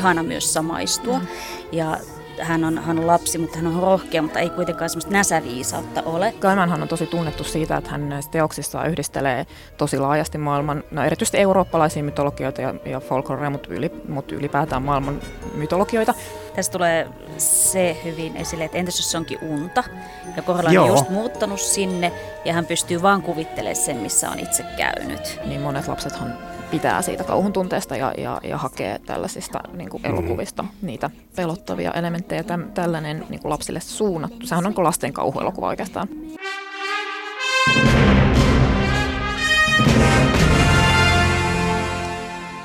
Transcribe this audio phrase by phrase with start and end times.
[0.00, 1.18] Ihana myös samaistua.
[1.18, 1.26] Mm.
[1.72, 1.96] Ja
[2.40, 6.34] hän on, hän on lapsi, mutta hän on rohkea, mutta ei kuitenkaan semmoista näsäviisautta ole.
[6.40, 11.38] Gaimanhan on tosi tunnettu siitä, että hän näissä teoksissaan yhdistelee tosi laajasti maailman, no erityisesti
[11.38, 15.20] eurooppalaisia mytologioita ja, ja folklorea, mutta, yli, mutta ylipäätään maailman
[15.54, 16.14] mytologioita.
[16.56, 17.08] Tässä tulee
[17.38, 19.84] se hyvin esille, että entäs jos se onkin unta,
[20.36, 22.12] ja Korhola on just muuttanut sinne,
[22.44, 25.40] ja hän pystyy vaan kuvittelemaan sen, missä on itse käynyt.
[25.44, 30.62] Niin monet lapsethan pitää siitä kauhun tunteesta ja, ja, ja hakee tällaisista niin kuin elokuvista
[30.62, 30.86] mm-hmm.
[30.86, 32.42] niitä pelottavia elementtejä.
[32.42, 36.08] Täm, tällainen niin kuin lapsille suunnattu, sehän on niin lasten kauhuelokuva oikeastaan.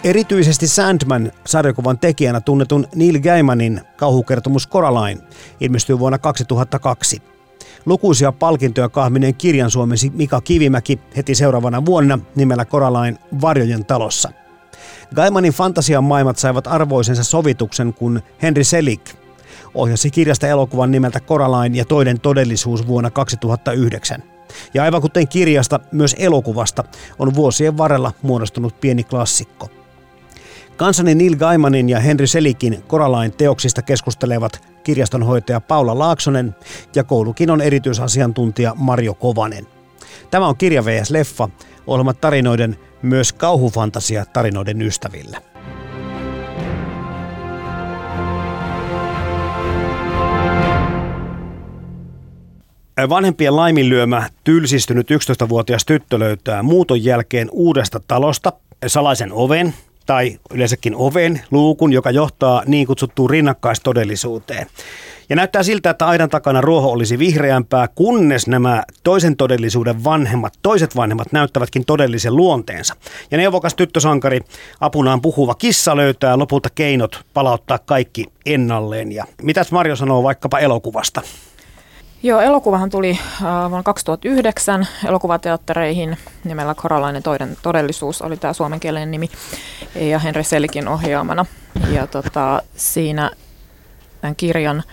[0.03, 5.21] Erityisesti Sandman-sarjakuvan tekijänä tunnetun Neil Gaimanin kauhukertomus Coraline
[5.59, 7.34] ilmestyi vuonna 2002.
[7.85, 14.31] Lukuisia palkintoja kahmineen kirjan suomesi Mika Kivimäki heti seuraavana vuonna nimellä Koralain Varjojen talossa.
[15.15, 19.15] Gaimanin fantasian maailmat saivat arvoisensa sovituksen, kun Henry Selick
[19.73, 24.23] ohjasi kirjasta elokuvan nimeltä Koralain ja toinen todellisuus vuonna 2009.
[24.73, 26.83] Ja aivan kuten kirjasta, myös elokuvasta
[27.19, 29.69] on vuosien varrella muodostunut pieni klassikko.
[30.77, 36.55] Kansani Neil Gaimanin ja Henry Selikin Koralain teoksista keskustelevat kirjastonhoitaja Paula Laaksonen
[36.95, 39.67] ja koulukinon erityisasiantuntija Marjo Kovanen.
[40.31, 41.09] Tämä on Kirja vs.
[41.09, 41.49] Leffa,
[41.87, 45.41] ohjelma tarinoiden myös kauhufantasia tarinoiden ystävillä.
[53.09, 58.53] Vanhempien laiminlyömä tylsistynyt 11-vuotias tyttö löytää muuton jälkeen uudesta talosta
[58.87, 59.73] salaisen oven,
[60.05, 64.67] tai yleensäkin oven, luukun, joka johtaa niin kutsuttuun rinnakkaistodellisuuteen.
[65.29, 70.95] Ja näyttää siltä, että aidan takana ruoho olisi vihreämpää, kunnes nämä toisen todellisuuden vanhemmat, toiset
[70.95, 72.95] vanhemmat näyttävätkin todellisen luonteensa.
[73.31, 74.41] Ja neuvokas tyttösankari,
[74.79, 79.11] apunaan puhuva kissa löytää lopulta keinot palauttaa kaikki ennalleen.
[79.11, 81.21] Ja mitäs Marjo sanoo vaikkapa elokuvasta?
[82.23, 89.29] Joo, elokuvahan tuli äh, vuonna 2009 elokuvateattereihin nimellä Koralainen toiden todellisuus oli tämä suomenkielinen nimi
[89.95, 91.45] ja Henri Selikin ohjaamana.
[91.91, 93.31] Ja tota, siinä
[94.21, 94.83] tämän kirjan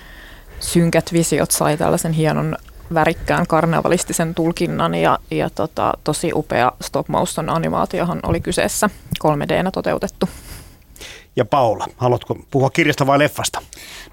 [0.61, 2.57] synkät visiot sai tällaisen hienon
[2.95, 8.91] värikkään karnevalistisen tulkinnan ja, ja tota, tosi upea stop motion animaatiohan oli kyseessä
[9.25, 10.29] 3D-nä toteutettu.
[11.37, 13.63] Ja Paula, haluatko puhua kirjasta vai leffasta?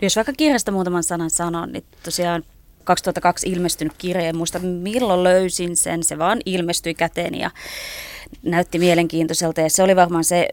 [0.02, 2.44] Jos vaikka kirjasta muutaman sanan sanon, niin tosiaan
[2.84, 7.51] 2002 ilmestynyt kirja, en muista milloin löysin sen, se vaan ilmestyi käteen ja
[8.44, 10.50] näytti mielenkiintoiselta ja se oli varmaan se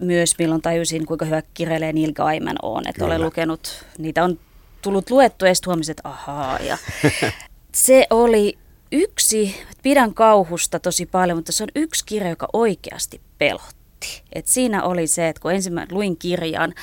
[0.00, 3.14] myös, milloin tajusin, kuinka hyvä kirjailija Neil Gaiman on, että Kyllä.
[3.14, 4.38] olen lukenut, niitä on
[4.82, 5.52] tullut luettu ja
[5.90, 6.58] että ahaa.
[6.58, 6.78] Ja
[7.74, 8.58] se oli
[8.92, 14.22] yksi, pidän kauhusta tosi paljon, mutta se on yksi kirja, joka oikeasti pelotti nautti.
[14.32, 16.74] Et siinä oli se, että kun ensimmäinen luin kirjan,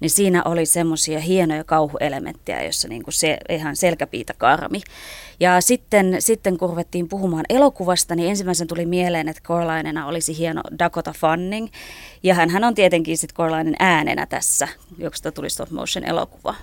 [0.00, 4.80] niin siinä oli semmoisia hienoja kauhuelementtejä, jossa niinku se ihan selkäpiitä karmi.
[5.40, 10.62] Ja sitten, sitten kun ruvettiin puhumaan elokuvasta, niin ensimmäisen tuli mieleen, että Corlinena olisi hieno
[10.78, 11.68] Dakota Fanning.
[12.22, 14.68] Ja hän on tietenkin sitten Corlinen äänenä tässä,
[14.98, 16.54] josta tuli stop motion elokuva.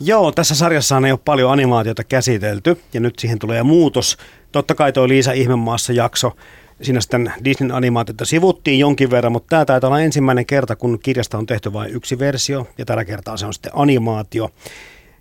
[0.00, 4.16] Joo, tässä sarjassa ei ole paljon animaatiota käsitelty ja nyt siihen tulee muutos.
[4.52, 6.36] Totta kai tuo Liisa Ihmemaassa jakso
[6.82, 11.38] siinä sitten Disneyn animaatiota sivuttiin jonkin verran, mutta tämä taitaa olla ensimmäinen kerta, kun kirjasta
[11.38, 14.50] on tehty vain yksi versio, ja tällä kertaa se on sitten animaatio.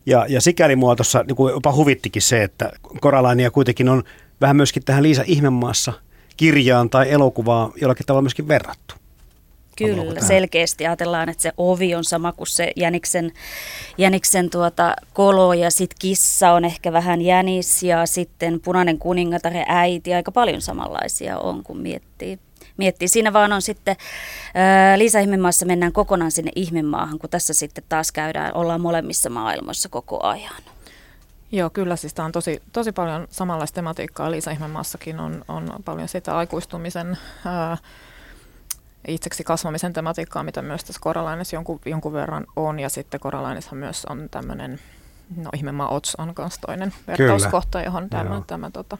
[0.05, 2.71] Ja, ja sikäli mua tuossa niin jopa huvittikin se, että
[3.01, 4.03] Koralainia kuitenkin on
[4.41, 5.93] vähän myöskin tähän Liisa Ihmemaassa
[6.37, 8.95] kirjaan tai elokuvaan jollakin tavalla myöskin verrattu.
[9.85, 13.31] Kyllä, selkeästi ajatellaan, että se ovi on sama kuin se jäniksen,
[13.97, 19.65] jäniksen tuota kolo ja sitten kissa on ehkä vähän jänis ja sitten punainen kuningatar ja
[19.67, 20.13] äiti.
[20.13, 22.39] Aika paljon samanlaisia on, kun miettii.
[22.77, 23.07] miettii.
[23.07, 23.95] Siinä vaan on sitten,
[24.53, 29.89] ää, Liisa Ihmemaassa mennään kokonaan sinne Ihmemaahan, kun tässä sitten taas käydään, ollaan molemmissa maailmoissa
[29.89, 30.63] koko ajan.
[31.51, 34.31] Joo, kyllä siis tämä on tosi, tosi paljon samanlaista tematiikkaa.
[34.31, 37.77] Liisa Ihmemaassakin on, on paljon sitä aikuistumisen, ää,
[39.07, 42.79] itseksi kasvamisen tematiikkaa, mitä myös tässä Koralainessa jonkun, jonkun verran on.
[42.79, 44.79] Ja sitten Koralaineshan myös on tämmöinen,
[45.35, 48.97] no Ihmemaa Ots on myös toinen vertauskohta, johon tämä, tämä tota,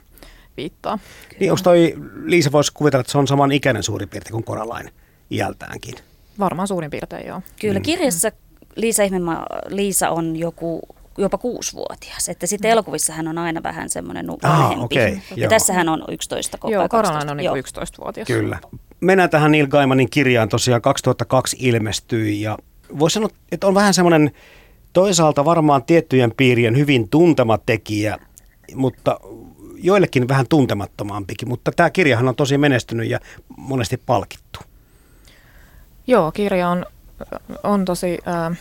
[0.58, 1.00] viittaa.
[1.40, 4.94] Niin onko toi, Liisa voisi kuvitella, että se on saman ikäinen suurin piirtein kuin Koralainen
[5.30, 5.96] iältäänkin?
[6.40, 7.42] Varmaan suurin piirtein, joo.
[7.62, 7.84] Kyllä, mm.
[7.84, 8.32] kirjassa
[8.76, 10.82] Liisa Ihmemaa, Liisa on joku
[11.18, 12.30] jopa kuusivuotias.
[12.30, 12.72] Että sitten mm.
[12.72, 14.84] elokuvissa hän on aina vähän semmoinen vanhempi.
[14.86, 15.50] Okay, ja joo.
[15.50, 18.28] tässä hän on 11 koko Joo, Karolainen on niin 11-vuotias.
[18.28, 18.60] Kyllä.
[19.02, 22.58] Mennään tähän Neil Gaimanin kirjaan tosiaan 2002 ilmestyi ja
[23.00, 24.32] voisi sanoa, että on vähän semmoinen
[24.94, 28.18] toisaalta varmaan tiettyjen piirien hyvin tuntema tekijä,
[28.76, 29.20] mutta
[29.76, 33.20] joillekin vähän tuntemattomampikin, mutta tämä kirjahan on tosi menestynyt ja
[33.58, 34.60] monesti palkittu.
[36.08, 36.86] Joo, kirja on,
[37.64, 38.58] on tosi äh,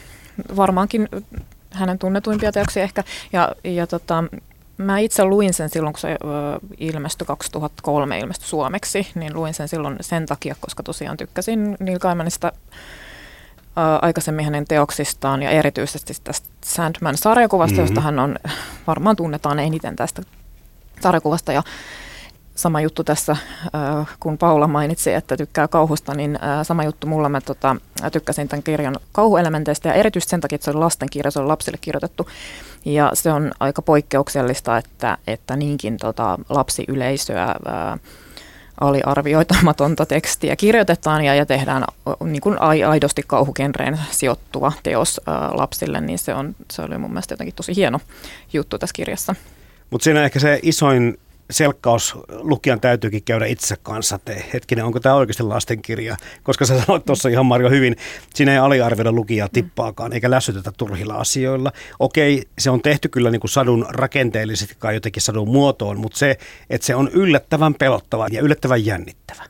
[0.56, 1.08] varmaankin
[1.70, 3.04] hänen tunnetuimpia teoksia ehkä.
[3.32, 4.24] Ja, ja tota,
[4.78, 6.16] mä itse luin sen silloin, kun se
[6.78, 12.52] ilmestyi 2003, ilmestyi suomeksi, niin luin sen silloin sen takia, koska tosiaan tykkäsin Neil Gaimanista
[14.02, 17.84] aikaisemmin hänen teoksistaan ja erityisesti tästä Sandman-sarjakuvasta, mm-hmm.
[17.84, 18.36] josta hän on,
[18.86, 20.22] varmaan tunnetaan eniten tästä
[21.00, 21.62] sarjakuvasta ja
[22.54, 23.36] sama juttu tässä,
[24.20, 27.28] kun Paula mainitsi, että tykkää kauhusta, niin sama juttu mulla.
[27.28, 27.76] Mä tota,
[28.12, 31.78] tykkäsin tämän kirjan kauhuelementeistä ja erityisesti sen takia, että se on lastenkirja, se on lapsille
[31.80, 32.28] kirjoitettu.
[32.84, 37.98] Ja se on aika poikkeuksellista, että, että niinkin tota, lapsiyleisöä ää,
[38.80, 41.84] aliarvioitamatonta tekstiä kirjoitetaan ja, ja tehdään
[42.24, 47.32] niin kuin aidosti kauhukenreen sijoittuva teos ää, lapsille, niin se, on, se oli mun mielestä
[47.32, 48.00] jotenkin tosi hieno
[48.52, 49.34] juttu tässä kirjassa.
[49.90, 51.18] Mutta siinä ehkä se isoin
[51.50, 56.16] selkkaus lukijan täytyykin käydä itse kanssa, että hetkinen, onko tämä oikeasti lastenkirja?
[56.42, 57.96] Koska sä sanoit tuossa ihan Marjo hyvin,
[58.34, 61.72] siinä ei aliarvioida lukijaa tippaakaan, eikä lässytetä turhilla asioilla.
[61.98, 66.38] Okei, se on tehty kyllä niin kuin sadun rakenteellisesti tai jotenkin sadun muotoon, mutta se,
[66.70, 69.44] että se on yllättävän pelottava ja yllättävän jännittävä.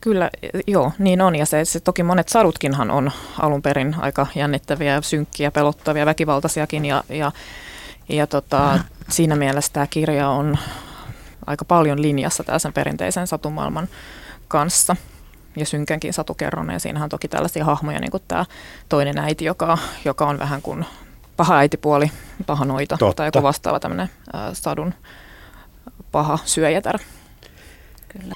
[0.00, 0.30] Kyllä,
[0.66, 1.36] joo, niin on.
[1.36, 6.84] Ja se, se toki monet sadutkinhan on alun perin aika jännittäviä, synkkiä, pelottavia, väkivaltaisiakin.
[6.84, 7.32] Ja, ja,
[8.08, 8.78] ja tota,
[9.08, 10.58] siinä mielessä tämä kirja on,
[11.48, 13.88] aika paljon linjassa sen perinteisen satumaailman
[14.48, 14.96] kanssa
[15.56, 16.70] ja synkänkin satukerron.
[16.70, 18.44] Ja siinähän on toki tällaisia hahmoja, niin kuin tämä
[18.88, 20.84] toinen äiti, joka, joka on vähän kuin
[21.36, 22.10] paha äitipuoli,
[22.46, 23.16] paha noita Totta.
[23.16, 24.94] tai joku vastaava tämmöinen äh, sadun
[26.12, 26.98] paha syöjätär.
[28.08, 28.34] Kyllä.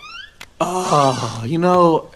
[0.61, 2.07] Oh, you know,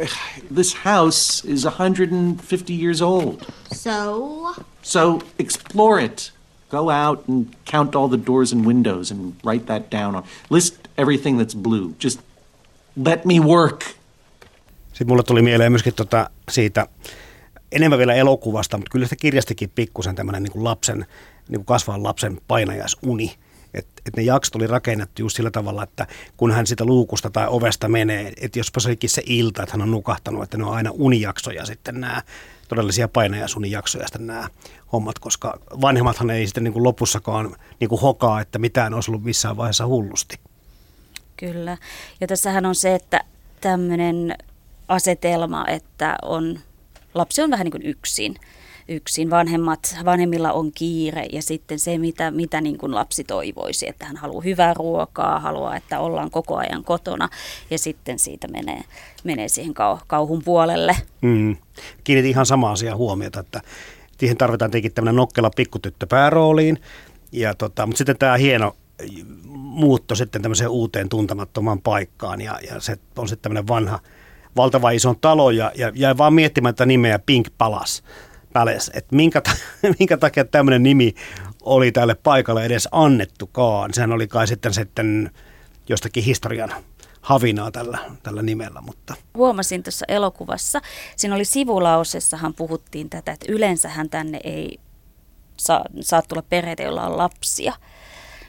[0.54, 3.42] this house is 150 years old.
[3.74, 4.54] So?
[4.82, 6.32] So explore it.
[6.70, 10.14] Go out and count all the doors and windows and write that down.
[10.14, 10.22] On.
[10.50, 11.94] List everything that's blue.
[12.04, 12.20] Just
[13.04, 13.84] let me work.
[14.88, 16.86] Sitten mulle tuli mieleen myöskin tota siitä
[17.72, 20.98] enemmän vielä elokuvasta, mutta kyllä se kirjastikin pikkusen tämmöinen niin lapsen,
[21.48, 23.34] niin kuin kasvavan lapsen painajaisuni.
[23.74, 26.06] Että et ne jaksot oli rakennettu just sillä tavalla, että
[26.36, 29.82] kun hän sitä luukusta tai ovesta menee, että jospa se olikin se ilta, että hän
[29.82, 32.22] on nukahtanut, että ne on aina unijaksoja sitten nämä
[32.68, 34.48] todellisia painajasunijaksoja sitten nämä
[34.92, 39.24] hommat, koska vanhemmathan ei sitten niin kuin lopussakaan niin kuin hokaa, että mitään olisi ollut
[39.24, 40.36] missään vaiheessa hullusti.
[41.36, 41.76] Kyllä.
[42.20, 43.20] Ja tässähän on se, että
[43.60, 44.34] tämmöinen
[44.88, 46.58] asetelma, että on,
[47.14, 48.34] lapsi on vähän niin kuin yksin.
[48.88, 49.30] Yksin.
[49.30, 54.16] Vanhemmat, vanhemmilla on kiire ja sitten se, mitä, mitä niin kuin lapsi toivoisi, että hän
[54.16, 57.28] haluaa hyvää ruokaa, haluaa, että ollaan koko ajan kotona
[57.70, 58.80] ja sitten siitä menee,
[59.24, 60.96] menee siihen kau, kauhun puolelle.
[61.20, 61.56] Mm.
[62.04, 63.60] Kiinnitin ihan sama asia huomiota, että
[64.18, 66.78] siihen tarvitaan tietenkin tämmöinen nokkela pikkutyttö päärooliin,
[67.32, 68.76] ja tota, mutta sitten tämä hieno
[69.76, 74.00] muutto sitten tämmöiseen uuteen tuntemattomaan paikkaan ja, ja se on sitten tämmöinen vanha,
[74.56, 78.02] valtava iso talo ja, ja jäi vaan miettimään tätä nimeä Pink Palace.
[78.52, 79.42] Palace että minkä,
[79.98, 81.14] minkä takia tämmöinen nimi
[81.62, 83.94] oli tälle paikalle edes annettukaan.
[83.94, 85.30] Sehän oli kai sitten, sitten
[85.88, 86.72] jostakin historian
[87.20, 88.80] havinaa tällä, tällä nimellä.
[88.80, 89.14] Mutta.
[89.34, 90.80] Huomasin tuossa elokuvassa,
[91.16, 94.78] siinä oli sivulausessahan puhuttiin tätä, että yleensähän tänne ei
[95.56, 97.72] saa, saa tulla perheitä, joilla on lapsia–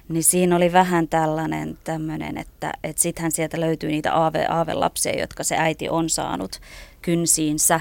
[0.10, 5.44] niin siinä oli vähän tällainen tämmöinen, että, että sittenhän sieltä löytyy niitä aave, aavelapsia, jotka
[5.44, 6.60] se äiti on saanut
[7.02, 7.80] kynsiinsä,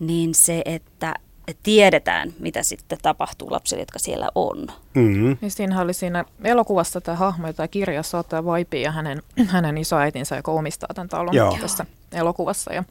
[0.00, 1.14] niin se, että
[1.62, 4.66] tiedetään, mitä sitten tapahtuu lapsille, jotka siellä on.
[4.94, 5.36] Mm-hmm.
[5.40, 10.36] Niin siinä oli siinä elokuvassa tämä hahmo, tai kirjassa tämä Vaipi ja hänen, hänen isoäitinsä,
[10.36, 11.58] joka omistaa tämän talon Joo.
[11.60, 12.72] tässä elokuvassa.
[12.72, 12.84] Ja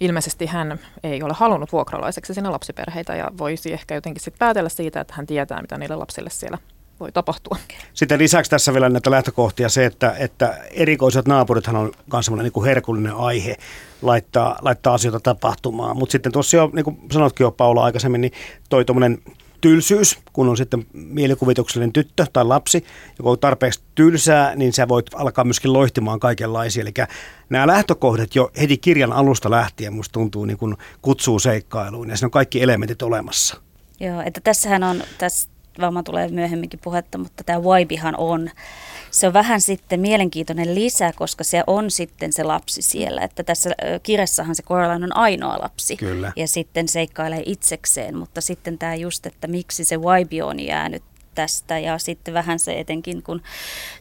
[0.00, 5.00] ilmeisesti hän ei ole halunnut vuokralaiseksi sinne lapsiperheitä ja voisi ehkä jotenkin sitten päätellä siitä,
[5.00, 6.58] että hän tietää, mitä niille lapsille siellä
[7.00, 7.56] voi tapahtua.
[7.94, 12.64] Sitten lisäksi tässä vielä näitä lähtökohtia se, että, että erikoiset naapurithan on myös semmoinen niin
[12.64, 13.56] herkullinen aihe
[14.02, 15.96] laittaa, laittaa asioita tapahtumaan.
[15.96, 18.32] Mutta sitten tuossa jo, niin kuin sanotkin jo Paula aikaisemmin, niin
[18.68, 19.18] toi tuommoinen
[19.60, 22.84] tylsyys, kun on sitten mielikuvituksellinen tyttö tai lapsi,
[23.18, 26.82] joka on tarpeeksi tylsää, niin sä voit alkaa myöskin loihtimaan kaikenlaisia.
[26.82, 26.92] Eli
[27.50, 32.26] nämä lähtökohdat jo heti kirjan alusta lähtien musta tuntuu niin kuin kutsuu seikkailuun ja siinä
[32.26, 33.60] on kaikki elementit olemassa.
[34.00, 35.48] Joo, että tässähän on, tässä
[35.80, 38.50] varmaan tulee myöhemminkin puhetta, mutta tämä Waibihan on
[39.14, 43.22] se on vähän sitten mielenkiintoinen lisä, koska se on sitten se lapsi siellä.
[43.22, 43.70] Että tässä
[44.02, 45.96] kirjassahan se Coraline on ainoa lapsi.
[45.96, 46.32] Kyllä.
[46.36, 51.02] Ja sitten seikkailee itsekseen, mutta sitten tämä just, että miksi se Waibi on jäänyt
[51.34, 53.42] tästä ja sitten vähän se etenkin, kun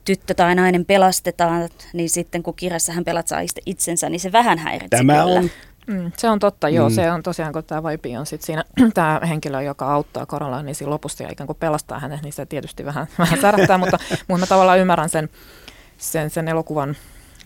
[0.05, 4.57] tyttö tai nainen pelastetaan, niin sitten kun kirjassa hän pelat saa itsensä, niin se vähän
[4.57, 5.39] häiritsee Tämä kyllä.
[5.39, 5.49] on
[5.87, 6.89] Mm, se on totta, joo.
[6.89, 6.95] Mm.
[6.95, 8.63] Se on tosiaan, kun tämä Vaipi on sit siinä
[8.93, 12.45] tämä henkilö, joka auttaa koronaa, niin siinä lopussa ja ikään kuin pelastaa hänet, niin se
[12.45, 13.97] tietysti vähän, vähän särähtää, mutta,
[14.27, 15.29] mutta mä tavallaan ymmärrän sen,
[15.97, 16.95] sen, sen elokuvan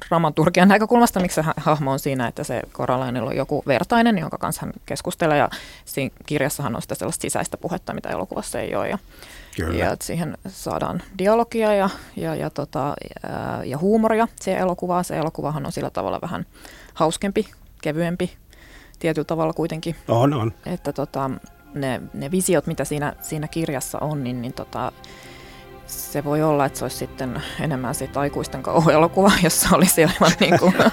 [0.10, 4.66] dramaturgian näkökulmasta, miksi se hahmo on siinä, että se Koralainilla on joku vertainen, jonka kanssa
[4.66, 5.50] hän keskustelee, ja
[5.86, 8.98] siinä kirjassahan on sitä sellaista sisäistä puhetta, mitä elokuvassa ei ole, ja,
[9.56, 9.84] Kyllä.
[9.84, 15.04] ja siihen saadaan dialogia ja, ja, ja, tota, ja, ja huumoria siihen elokuvaan.
[15.04, 16.46] Se elokuvahan on sillä tavalla vähän
[16.94, 17.48] hauskempi
[17.82, 18.38] kevyempi
[19.00, 19.96] tietyllä tavalla kuitenkin.
[20.08, 20.54] On, on.
[20.66, 21.32] Että tota,
[21.74, 24.92] ne, ne visiot, mitä siinä, siinä kirjassa on, niin, niin tota,
[25.88, 30.60] se voi olla, että se olisi sitten enemmän siitä aikuisten kauhuelokuva, jossa olisi aivan niin
[30.60, 30.74] kuin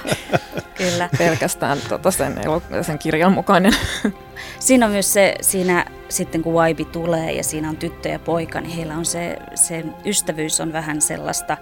[0.78, 1.08] Kyllä.
[1.18, 2.40] pelkästään tota sen,
[2.82, 3.72] sen kirjan mukainen.
[4.58, 8.60] Siinä on myös se, siinä sitten kun Waibi tulee ja siinä on tyttö ja poika,
[8.60, 11.56] niin heillä on se, se ystävyys on vähän sellaista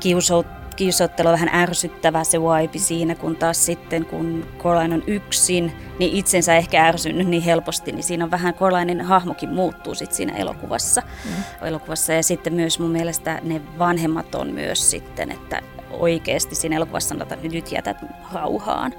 [0.00, 5.72] kiusoutta kiusottelu on vähän ärsyttävä se waipi siinä, kun taas sitten kun Coraline on yksin,
[5.98, 10.36] niin itsensä ehkä ärsynyt niin helposti, niin siinä on vähän Coralinen hahmokin muuttuu sitten siinä
[10.36, 11.02] elokuvassa.
[11.24, 11.66] Mm.
[11.66, 12.12] elokuvassa.
[12.12, 17.38] Ja sitten myös mun mielestä ne vanhemmat on myös sitten, että oikeasti siinä elokuvassa sanotaan,
[17.38, 17.96] että nyt jätät
[18.32, 18.94] rauhaan.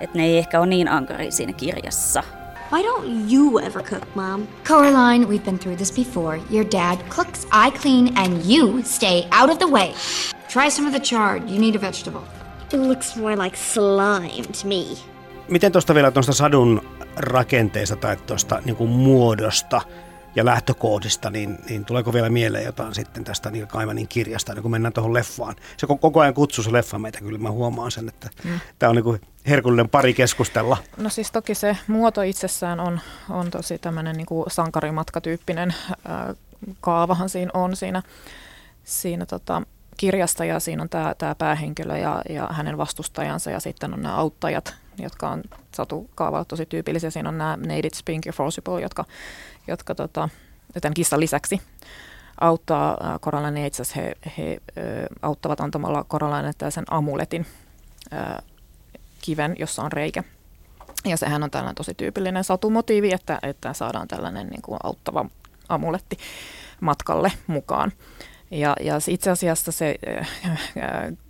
[0.00, 2.22] Että ne ei ehkä ole niin ankari siinä kirjassa.
[2.72, 4.46] Why don't you ever cook, Mom?
[4.64, 6.40] Coraline, we've been through this before.
[6.50, 9.94] Your dad cooks, I clean, and you stay out of the way.
[10.56, 11.50] Try some of the chard.
[11.50, 12.20] You need a vegetable.
[12.72, 15.00] It looks more like slime to me.
[15.48, 19.80] Miten tuosta vielä tuosta sadun rakenteesta tai tuosta niin muodosta
[20.36, 24.70] ja lähtökoodista, niin, niin tuleeko vielä mieleen jotain sitten tästä niin Kaimanin kirjasta, niin kun
[24.70, 25.56] mennään tuohon leffaan?
[25.76, 28.60] Se koko ajan kutsuu se leffa meitä, kyllä mä huomaan sen, että mm.
[28.78, 30.76] tämä on niin herkullinen pari keskustella.
[30.96, 36.34] No siis toki se muoto itsessään on, on tosi tämmöinen niin sankarimatkatyyppinen ää,
[36.80, 38.02] kaavahan siinä on siinä,
[38.84, 39.62] siinä tota,
[39.96, 44.16] kirjasta ja siinä on tämä, tämä päähenkilö ja, ja hänen vastustajansa ja sitten on nämä
[44.16, 45.42] auttajat, jotka on
[45.74, 47.10] saatu kaavalla tosi tyypillisiä.
[47.10, 49.04] Siinä on nämä Naded Spinky Forcible, jotka,
[49.66, 50.28] jotka tota,
[50.80, 51.60] tämän kissan lisäksi
[52.40, 57.46] auttaa Coraline ja itse asiassa he, he ö, auttavat antamalla Coraline sen amuletin
[58.12, 58.42] ö,
[59.22, 60.24] kiven, jossa on reikä.
[61.04, 65.26] Ja sehän on tällainen tosi tyypillinen satumotiivi, että, että saadaan tällainen niin kuin auttava
[65.68, 66.18] amuletti
[66.80, 67.92] matkalle mukaan.
[68.56, 69.96] Ja, ja itse asiassa se,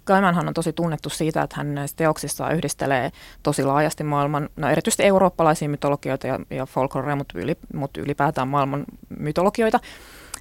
[0.06, 4.68] Gaimanhan äh, on tosi tunnettu siitä, että hän näissä teoksissaan yhdistelee tosi laajasti maailman, no
[4.68, 8.84] erityisesti eurooppalaisia mytologioita ja, ja folklore, mutta, yli, mutta ylipäätään maailman
[9.18, 9.80] mytologioita.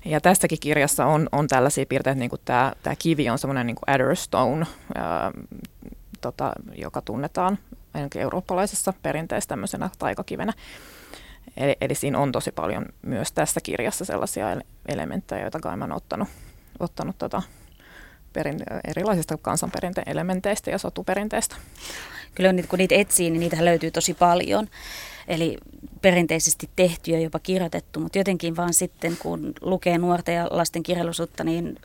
[0.06, 3.76] Ja tässäkin kirjassa on, on tällaisia piirteitä, niin kuin tämä, tämä kivi on semmoinen niin
[3.76, 4.66] kuin Stone,
[4.96, 5.32] ää,
[6.22, 7.58] tota, joka tunnetaan
[7.94, 10.54] ainakin eurooppalaisessa perinteessä tämmöisenä taikakivenä.
[11.58, 14.48] Eli, eli siinä on tosi paljon myös tässä kirjassa sellaisia
[14.88, 16.28] elementtejä, joita Gaiman on ottanut
[16.80, 17.42] ottanut tota
[18.34, 21.56] perin, erilaisista kansanperinteen elementeistä ja sotuperinteistä.
[22.36, 24.68] Kyllä kun niitä etsii, niin niitä löytyy tosi paljon.
[25.28, 25.58] Eli
[26.02, 31.44] perinteisesti tehty ja jopa kirjoitettu, mutta jotenkin vaan sitten kun lukee nuorten ja lasten kirjallisuutta,
[31.44, 31.80] niin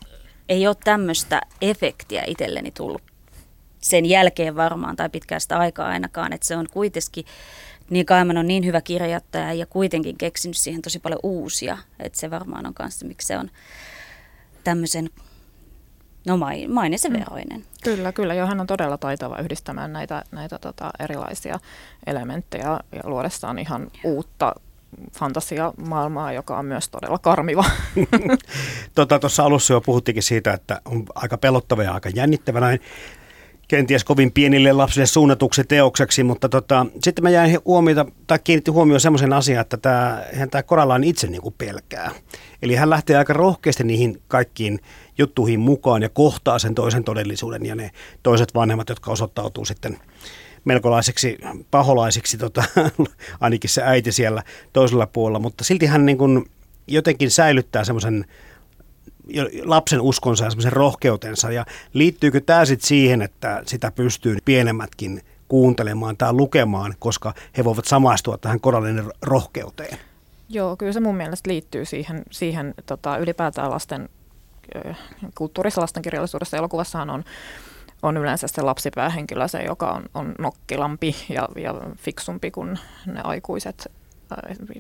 [0.49, 3.03] ei ole tämmöistä efektiä itselleni tullut
[3.81, 7.25] sen jälkeen varmaan tai pitkästä aikaa ainakaan, että se on kuitenkin,
[7.91, 12.31] niin Kaiman on niin hyvä kirjoittaja ja kuitenkin keksinyt siihen tosi paljon uusia, että se
[12.31, 13.51] varmaan on kanssa, miksi se on
[14.65, 15.11] tämmöisen
[16.27, 16.39] No
[16.69, 17.59] mainisen veroinen.
[17.61, 17.65] Mm.
[17.85, 18.35] Kyllä, kyllä.
[18.35, 21.59] Jo hän on todella taitava yhdistämään näitä, näitä tota, erilaisia
[22.07, 24.55] elementtejä ja luodessaan ihan uutta
[25.13, 27.65] fantasiamaailmaa, joka on myös todella karmiva.
[28.95, 32.81] Tota, tuossa tota, alussa jo puhuttikin siitä, että on aika pelottava ja aika jännittävä näin
[33.71, 39.01] kenties kovin pienille lapsille suunnatuksi teokseksi, mutta tota, sitten mä jäin huomiota, tai kiinnitti huomioon
[39.01, 42.11] semmoisen asian, että tämä, tämä Koralaan itse niin pelkää.
[42.63, 44.81] Eli hän lähtee aika rohkeasti niihin kaikkiin
[45.19, 47.91] juttuihin mukaan ja kohtaa sen toisen todellisuuden ja ne
[48.23, 49.99] toiset vanhemmat, jotka osoittautuu sitten
[50.65, 51.39] melkolaisiksi
[51.71, 52.65] paholaisiksi, tota,
[53.41, 56.45] ainakin se äiti siellä toisella puolella, mutta silti hän niin kuin
[56.87, 58.25] jotenkin säilyttää semmoisen
[59.65, 61.53] lapsen uskonsa ja semmoisen rohkeutensa.
[61.53, 67.85] Ja liittyykö tämä sitten siihen, että sitä pystyy pienemmätkin kuuntelemaan tai lukemaan, koska he voivat
[67.85, 69.99] samaistua tähän korallinen rohkeuteen?
[70.49, 74.09] Joo, kyllä se mun mielestä liittyy siihen, siihen tota, ylipäätään lasten
[75.35, 77.25] kulttuurissa lastenkirjallisuudessa elokuvassahan on,
[78.03, 83.93] on yleensä se lapsipäähenkilö, se joka on, on nokkelampi ja, ja fiksumpi kuin ne aikuiset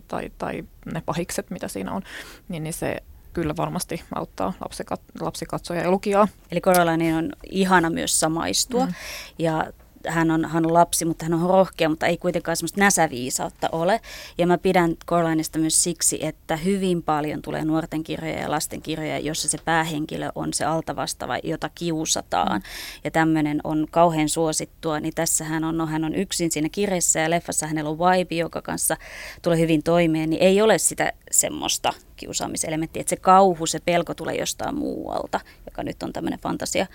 [0.08, 2.02] tai, tai ne pahikset, mitä siinä on,
[2.48, 2.96] niin, niin se
[3.32, 6.28] kyllä varmasti auttaa lapsikat, lapsikatsoja ja lukijaa.
[6.50, 8.86] Eli Coraline on ihana myös samaistua.
[8.86, 8.94] Mm.
[9.38, 9.72] Ja
[10.08, 14.00] hän on, hän on lapsi, mutta hän on rohkea, mutta ei kuitenkaan semmoista näsäviisautta ole.
[14.38, 19.18] Ja mä pidän Coralineista myös siksi, että hyvin paljon tulee nuorten kirjoja ja lasten kirjoja,
[19.18, 22.60] jossa se päähenkilö on se altavastava, jota kiusataan.
[22.60, 23.00] Mm.
[23.04, 27.18] Ja tämmöinen on kauhean suosittua, niin tässä hän on, no hän on yksin siinä kirjassa
[27.18, 28.96] ja leffassa hänellä on Vibe, joka kanssa
[29.42, 34.34] tulee hyvin toimeen, niin ei ole sitä semmoista kiusaamiselementtiä, että se kauhu, se pelko tulee
[34.34, 36.86] jostain muualta, joka nyt on tämmöinen fantasia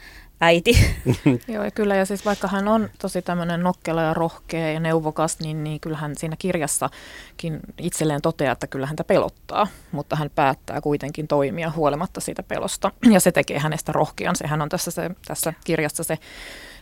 [0.42, 0.96] äiti.
[1.54, 5.40] Joo, ja kyllä, ja siis vaikka hän on tosi tämmöinen nokkela ja rohkea ja neuvokas,
[5.40, 11.28] niin, niin kyllähän siinä kirjassakin itselleen toteaa, että kyllä häntä pelottaa, mutta hän päättää kuitenkin
[11.28, 14.36] toimia huolimatta siitä pelosta, ja se tekee hänestä rohkean.
[14.36, 16.18] Sehän on tässä, se, tässä kirjassa se,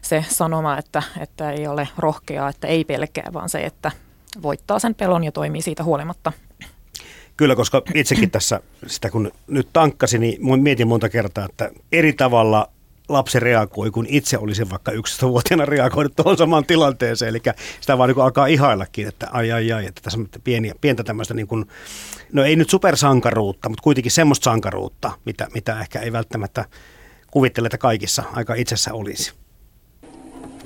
[0.01, 3.91] se sanoma, että, että ei ole rohkeaa, että ei pelkää, vaan se, että
[4.41, 6.31] voittaa sen pelon ja toimii siitä huolimatta.
[7.38, 12.69] Kyllä, koska itsekin tässä sitä kun nyt tankkasin, niin mietin monta kertaa, että eri tavalla
[13.13, 17.29] lapsi reagoi, kun itse olisin vaikka 11-vuotiaana reagoinut tuohon samaan tilanteeseen.
[17.29, 17.41] Eli
[17.82, 21.34] sitä vaan niin alkaa ihaillakin, että ai ai ai, että tässä on pieniä, pientä tämmöistä,
[21.34, 21.65] niin kuin,
[22.34, 26.65] no ei nyt supersankaruutta, mutta kuitenkin semmoista sankaruutta, mitä, mitä ehkä ei välttämättä
[27.32, 29.34] kuvittele, että kaikissa aika itsessä olisi.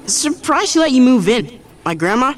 [0.08, 1.62] Surprised she let you move in.
[1.86, 2.34] My grandma,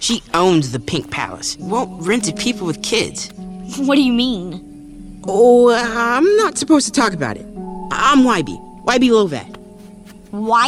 [0.00, 1.58] she owns the Pink Palace.
[1.58, 3.30] Won't rent to people with kids.
[3.78, 4.60] What do you mean?
[5.26, 7.46] Oh, I'm not supposed to talk about it.
[7.90, 8.63] I'm YB.
[8.92, 9.58] YB Lovat.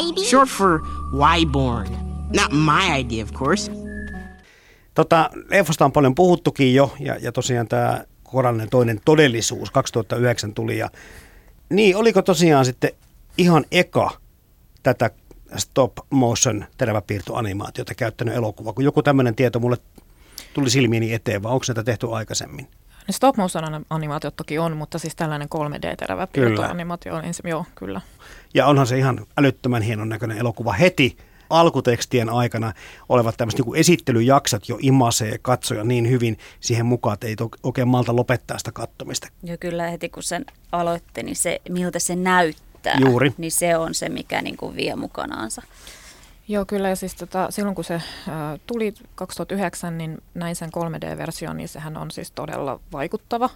[0.09, 0.19] YB?
[0.19, 0.81] Short for
[1.13, 1.89] Yborn.
[2.37, 3.73] Not my idea, of course.
[4.95, 10.79] Tota, leffosta on paljon puhuttukin jo, ja, ja tosiaan tämä Korallinen toinen todellisuus 2009 tuli.
[10.79, 10.91] Ja,
[11.71, 12.91] niin, oliko tosiaan sitten
[13.39, 14.11] ihan eka
[14.83, 15.11] tätä
[15.57, 19.77] stop motion teräväpiirtoanimaatiota käyttänyt elokuva, kun joku tämmöinen tieto mulle
[20.55, 22.69] tuli silmiini eteen, vai onko näitä tehty aikaisemmin?
[23.09, 26.29] Ne stop motion animaatiot toki on, mutta siis tällainen 3D-terävä
[26.71, 28.01] animaatio on ensin, joo, kyllä.
[28.55, 31.17] Ja onhan se ihan älyttömän hienon näköinen elokuva heti
[31.51, 32.73] alkutekstien aikana
[33.09, 38.17] olevat tämmöiset niin esittelyjaksot jo imasee katsoja niin hyvin siihen mukaan, että ei oikein malta
[38.17, 39.29] lopettaa sitä kattomista.
[39.43, 43.33] Joo, kyllä heti kun sen aloitti, niin se, miltä se näyttää, Juuri.
[43.39, 45.63] niin se on se, mikä niin kuin vie mukanaansa.
[46.49, 46.89] Joo, kyllä.
[46.89, 48.01] Ja siis tota, silloin kun se ä,
[48.67, 53.51] tuli 2009, niin näin sen 3D-versio, niin sehän on siis todella vaikuttava.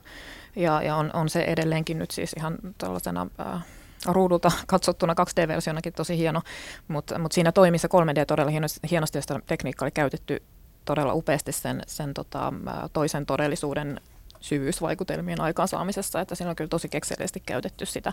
[0.56, 3.60] Ja, ja on, on se edelleenkin nyt siis ihan tällaisena ä,
[4.06, 6.42] ruudulta katsottuna 2D-versionakin tosi hieno,
[6.88, 10.42] mutta mut siinä toimi se 3D todella hienosti, hienosti ja sitä tekniikkaa oli käytetty
[10.84, 12.52] todella upeasti sen, sen tota,
[12.92, 14.00] toisen todellisuuden
[14.40, 18.12] syvyysvaikutelmien aikaansaamisessa, että siinä on kyllä tosi kekseliästi käytetty sitä,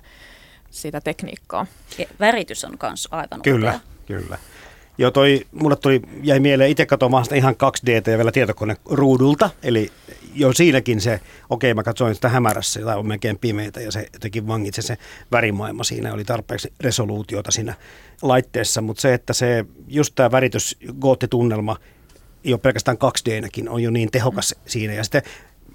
[0.70, 1.66] sitä tekniikkaa.
[1.98, 3.97] Ja väritys on myös aivan Kyllä, upea.
[4.08, 4.38] Kyllä.
[4.98, 9.50] Joo, toi, mulle tuli, jäi mieleen itse katsomaan sitä ihan 2D ja vielä tietokone ruudulta,
[9.64, 9.92] eli
[10.34, 14.08] jo siinäkin se, okei okay, mä katsoin sitä hämärässä, tai on melkein pimeitä ja se
[14.14, 14.98] jotenkin vangitse se
[15.32, 17.74] värimaailma siinä, oli tarpeeksi resoluutiota siinä
[18.22, 21.78] laitteessa, mutta se, että se just tämä väritys, goottitunnelma,
[22.44, 24.62] jo pelkästään 2D-näkin on jo niin tehokas mm.
[24.66, 25.22] siinä, ja sitten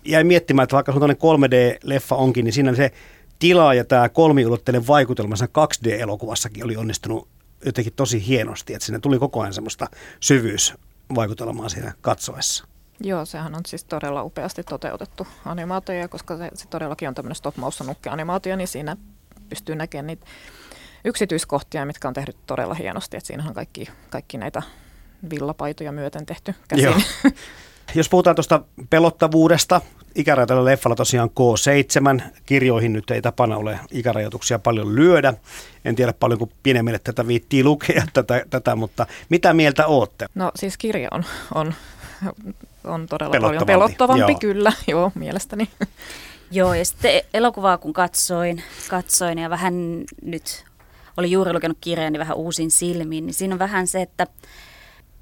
[0.04, 2.92] jäi miettimään, että vaikka se 3D-leffa onkin, niin siinä se
[3.38, 7.28] tila ja tämä kolmiulotteinen vaikutelma 2D-elokuvassakin oli onnistunut
[7.64, 9.86] jotenkin tosi hienosti, että sinne tuli koko ajan semmoista
[10.20, 12.64] syvyysvaikutelmaa siinä katsoessa.
[13.00, 17.56] Joo, sehän on siis todella upeasti toteutettu animaatio, koska se, se todellakin on tämmöinen stop
[17.56, 18.96] motion animaatio, niin siinä
[19.48, 20.26] pystyy näkemään niitä
[21.04, 23.16] yksityiskohtia, mitkä on tehty todella hienosti.
[23.16, 24.62] Että siinähän on kaikki, kaikki näitä
[25.30, 26.84] villapaitoja myöten tehty käsin.
[26.84, 26.94] Joo.
[27.94, 29.80] Jos puhutaan tuosta pelottavuudesta,
[30.14, 32.22] ikäraja tällä leffalla tosiaan K7.
[32.46, 35.34] Kirjoihin nyt ei tapana ole ikärajoituksia paljon lyödä.
[35.84, 40.26] En tiedä paljonko pienemmille tätä viittii lukea tätä, tätä, mutta mitä mieltä ootte?
[40.34, 41.74] No siis kirja on, on,
[42.84, 44.38] on todella paljon pelottavampi, joo.
[44.40, 45.68] kyllä, joo, mielestäni.
[46.54, 50.64] Joo, ja sitten elokuvaa kun katsoin, katsoin ja vähän nyt
[51.16, 54.26] oli juuri lukenut kirjan, niin vähän uusin silmiin, niin siinä on vähän se, että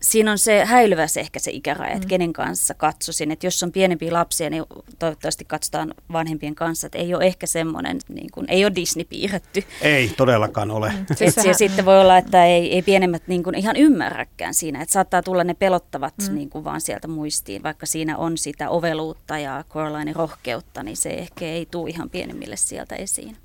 [0.01, 2.09] siinä on se häilyväs ehkä se ikäraja, että mm.
[2.09, 3.31] kenen kanssa katsoisin.
[3.31, 4.65] Että jos on pienempiä lapsia, niin
[4.99, 6.87] toivottavasti katsotaan vanhempien kanssa.
[6.87, 9.65] Että ei ole ehkä semmoinen, niin kuin, ei ole Disney piirretty.
[9.83, 10.91] Ei todellakaan ole.
[10.91, 11.07] Mm.
[11.15, 14.83] Siis ja sitten voi olla, että ei, ei pienemmät niin kuin ihan ymmärräkään siinä.
[14.83, 16.35] Että saattaa tulla ne pelottavat mm.
[16.35, 17.63] niin kuin vaan sieltä muistiin.
[17.63, 22.57] Vaikka siinä on sitä oveluutta ja Coraline rohkeutta, niin se ehkä ei tule ihan pienemmille
[22.57, 23.37] sieltä esiin.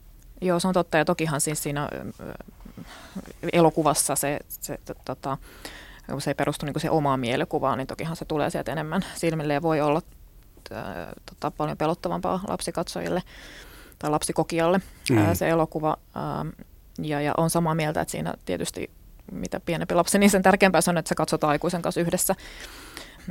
[0.42, 0.98] Joo, se on totta.
[0.98, 1.90] Ja tokihan siis siinä
[3.54, 5.38] elokuvassa se, se tota,
[6.12, 9.54] kun se ei perustu niin se omaan mielikuvaan, niin tokihan se tulee sieltä enemmän silmille
[9.54, 10.02] ja voi olla
[11.30, 13.24] tota, paljon pelottavampaa lapsikatsojille
[14.00, 15.18] tai lapsikokijalle mm.
[15.18, 15.98] ää, se elokuva.
[16.16, 16.46] Ää,
[16.98, 18.90] ja, ja on samaa mieltä, että siinä tietysti
[19.32, 22.36] mitä pienempi lapsi, niin sen tärkeämpää on, että se katsotaan aikuisen kanssa yhdessä.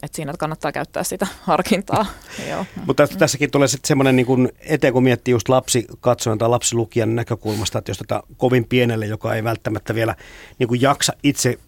[0.02, 2.06] että siinä kannattaa käyttää sitä harkintaa.
[2.50, 2.66] Joo.
[2.86, 7.90] Mutta tässäkin tulee sitten semmoinen niin eteen, kun miettii just lapsikatsojan tai lapsilukijan näkökulmasta, että
[7.90, 10.16] jos tätä kovin pienelle, joka ei välttämättä vielä
[10.58, 11.58] niin jaksa itse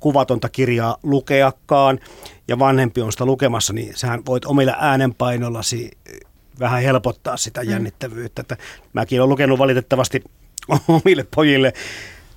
[0.00, 2.00] kuvatonta kirjaa lukeakaan,
[2.48, 5.90] ja vanhempi on sitä lukemassa, niin sähän voit omilla äänenpainollasi
[6.60, 7.70] vähän helpottaa sitä mm.
[7.70, 8.40] jännittävyyttä.
[8.40, 8.56] Että
[8.92, 10.24] mäkin olen lukenut valitettavasti
[10.88, 11.72] omille pojille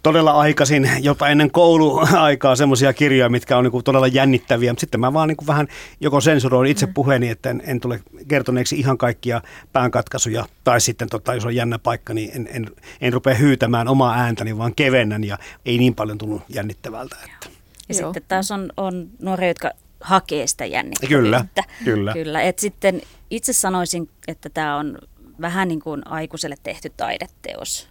[0.04, 4.72] todella aikaisin, jopa ennen kouluaikaa semmoisia kirjoja, mitkä on niin todella jännittäviä.
[4.72, 5.68] Mutta sitten mä vaan niin vähän
[6.00, 6.94] joko sensuroin itse mm.
[6.94, 9.42] puheeni, että en, en tule kertoneeksi ihan kaikkia
[9.74, 10.46] päänkatkaisuja.
[10.63, 14.58] Tai sitten tota, jos on jännä paikka, niin en, en, en rupea hyytämään omaa ääntäni,
[14.58, 17.16] vaan kevennän ja ei niin paljon tullut jännittävältä.
[17.26, 17.50] Että.
[17.89, 18.13] Ja Joo.
[18.13, 21.16] sitten taas on, on nuoria, jotka hakee sitä jännittävyyttä.
[21.16, 21.46] Kyllä,
[21.84, 22.13] kyllä.
[22.13, 22.42] kyllä.
[22.42, 24.98] Et sitten itse sanoisin, että tämä on
[25.42, 27.89] vähän niin kuin aikuiselle tehty taideteos,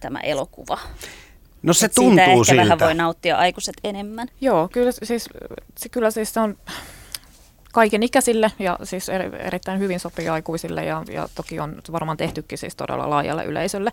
[0.00, 0.78] tämä elokuva.
[1.64, 2.62] No se Et tuntuu siitä ehkä siltä.
[2.62, 4.28] vähän voi nauttia aikuiset enemmän.
[4.40, 5.28] Joo, kyllä siis,
[5.90, 6.56] kyllä siis se on
[7.72, 12.76] kaiken ikäisille ja siis erittäin hyvin sopii aikuisille ja, ja toki on varmaan tehtykin siis
[12.76, 13.90] todella laajalle yleisölle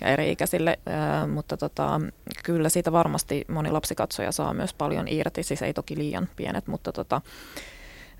[0.00, 2.00] ja eri ikäisille, ää, mutta tota,
[2.44, 6.92] kyllä siitä varmasti moni lapsikatsoja saa myös paljon irti, siis ei toki liian pienet, mutta
[6.92, 7.20] tota,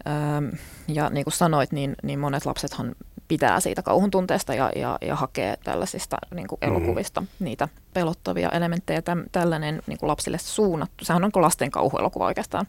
[0.04, 0.42] ää,
[0.88, 2.94] ja niin kuin sanoit, niin, niin monet lapsethan
[3.30, 6.76] pitää siitä kauhun tunteesta ja, ja, ja hakee tällaisista niin kuin mm-hmm.
[6.76, 7.26] elokuvista mm.
[7.40, 9.02] niitä pelottavia elementtejä.
[9.02, 12.66] Täm, tällainen niin kuin lapsille suunnattu, sehän on kuin lasten kauhuelokuva oikeastaan,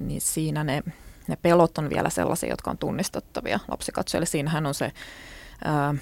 [0.00, 0.82] niin siinä ne
[1.30, 4.26] ne pelot on vielä sellaisia, jotka on tunnistettavia lapsikatsojille.
[4.26, 4.92] Siinähän on se
[5.64, 5.94] ää,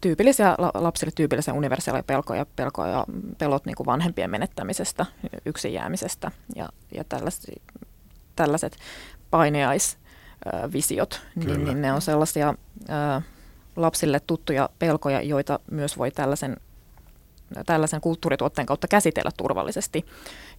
[0.00, 3.04] tyypillisiä, lapsille tyypillisiä universaaleja pelkoja, pelkoja
[3.38, 5.06] pelot niin kuin vanhempien menettämisestä,
[5.46, 7.62] yksin jäämisestä ja, ja tällaiset,
[8.36, 8.76] tällaiset
[10.44, 12.54] paineaisvisiot, niin, niin ne on sellaisia
[12.88, 13.22] ää,
[13.76, 16.56] lapsille tuttuja pelkoja, joita myös voi tällaisen
[17.66, 20.06] tällaisen kulttuurituotteen kautta käsitellä turvallisesti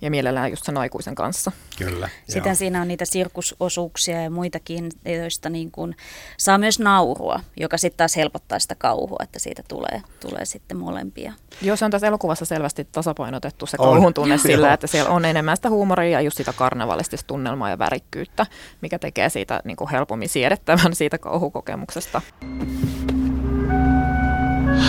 [0.02, 1.52] ja mielellään just sen aikuisen kanssa.
[1.78, 2.10] Kyllä.
[2.28, 2.56] Sitten joo.
[2.56, 5.96] siinä on niitä sirkusosuuksia ja muitakin, joista niin kuin
[6.38, 11.34] saa myös naurua, joka sitten taas helpottaa sitä kauhua, että siitä tulee, tulee sitten molempia.
[11.62, 15.56] Joo, se on tässä elokuvassa selvästi tasapainotettu se kauhun tunne sillä, että siellä on enemmän
[15.56, 18.46] sitä huumoria ja just sitä karnevalistista tunnelmaa ja värikkyyttä,
[18.82, 22.22] mikä tekee siitä niin kuin helpommin siedettävän siitä kauhukokemuksesta.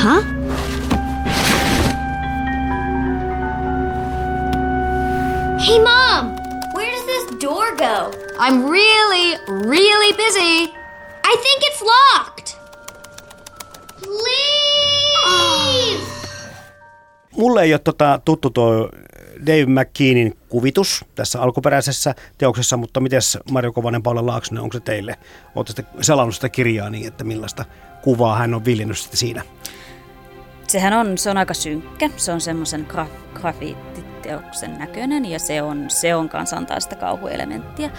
[0.02, 0.41] Huh?
[5.62, 6.34] Hey, Mom!
[6.74, 8.10] Where does this door go?
[8.38, 10.72] I'm really, really busy.
[11.24, 12.56] I think it's locked.
[14.00, 16.02] Please!
[17.36, 18.90] Mulle ei ole tota, tuttu tuo
[19.46, 23.20] Dave McKeanin kuvitus tässä alkuperäisessä teoksessa, mutta miten
[23.50, 25.18] Marjo Kovanen, Paula Laaksonen, onko se teille?
[25.54, 27.64] Olette selannut sitä kirjaa niin, että millaista
[28.02, 29.42] kuvaa hän on viljennyt siinä?
[30.66, 32.10] Sehän on, se on aika synkkä.
[32.16, 36.30] Se on semmoisen gra- grafiitti teoksen näköinen ja se on, se on
[36.78, 37.90] sitä kauhuelementtiä.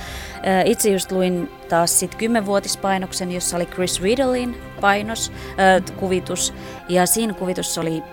[0.65, 6.53] Itse just luin taas sitten kymmenvuotispainoksen, jossa oli Chris Riddlein painos, äh, kuvitus
[6.89, 8.03] ja siinä kuvitus oli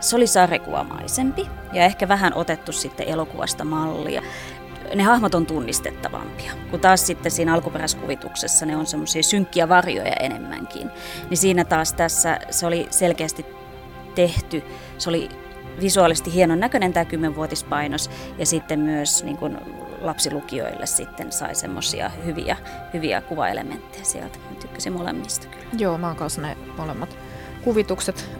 [0.00, 4.22] se oli sarjakuvamaisempi ja ehkä vähän otettu sitten elokuvasta mallia.
[4.94, 10.90] Ne hahmot on tunnistettavampia, kun taas sitten siinä alkuperäiskuvituksessa ne on semmoisia synkkiä varjoja enemmänkin.
[11.30, 13.46] Niin siinä taas tässä se oli selkeästi
[14.14, 14.62] tehty,
[14.98, 15.28] se oli
[15.80, 19.58] visuaalisesti hienon näköinen tämä kymmenvuotispainos ja sitten myös niin kuin
[20.00, 22.56] lapsilukijoille sitten sai semmoisia hyviä,
[22.92, 24.38] hyviä kuvaelementtejä sieltä.
[24.50, 25.64] Mä tykkäsin molemmista kyllä.
[25.78, 27.16] Joo, mä oon kanssa ne molemmat
[27.64, 28.30] kuvitukset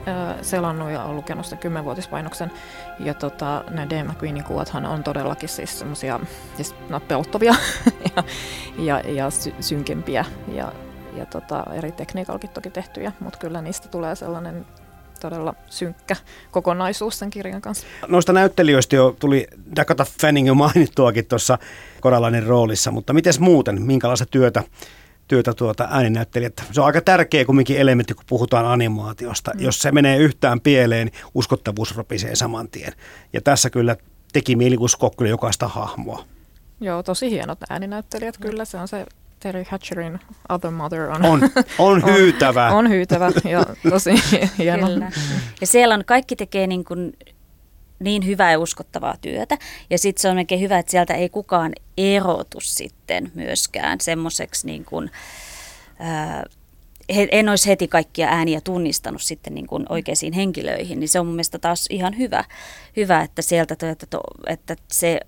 [0.42, 2.50] selannut ja olen lukenut sen kymmenvuotispainoksen.
[2.98, 4.04] Ja tota, ne D.
[4.04, 6.20] McQueenin kuvathan on todellakin siis semmoisia
[6.56, 7.54] siis, no, pelottavia
[8.16, 8.24] ja,
[8.78, 10.72] ja, ja sy- synkempiä ja,
[11.16, 14.66] ja tota, eri tekniikallakin toki tehtyjä, mutta kyllä niistä tulee sellainen
[15.20, 16.16] todella synkkä
[16.50, 17.86] kokonaisuus sen kirjan kanssa.
[18.08, 21.58] Noista näyttelijöistä jo tuli Dakota Fanning jo mainittuakin tuossa
[22.00, 24.62] Koralainen roolissa, mutta miten muuten, minkälaista työtä
[25.30, 26.52] työtä tuota ääninäyttelijät.
[26.72, 29.50] Se on aika tärkeä kumminkin elementti, kun puhutaan animaatiosta.
[29.54, 29.60] Mm.
[29.60, 32.92] Jos se menee yhtään pieleen, niin uskottavuus ropisee saman tien.
[33.32, 33.96] Ja tässä kyllä
[34.32, 36.24] teki mieli uskoa kyllä jokaista hahmoa.
[36.80, 38.64] Joo, tosi hienot ääninäyttelijät kyllä.
[38.64, 39.06] Se on se
[39.40, 42.66] Terry Hatcherin Other Mother on, on, on hyytävä.
[42.70, 44.10] on, on hyytävä ja tosi
[44.58, 44.86] hieno.
[44.86, 45.10] Kyllä.
[45.60, 47.12] Ja siellä on, kaikki tekee niin, kuin
[47.98, 49.58] niin hyvää ja uskottavaa työtä.
[49.90, 54.84] Ja sitten se on oikein hyvä, että sieltä ei kukaan erotu sitten myöskään semmoiseksi niin
[54.84, 55.10] kuin,
[55.98, 56.44] ää,
[57.08, 61.34] en olisi heti kaikkia ääniä tunnistanut sitten niin kuin oikeisiin henkilöihin, niin se on mun
[61.34, 62.44] mielestä taas ihan hyvä,
[62.96, 65.20] hyvä että sieltä, että, että se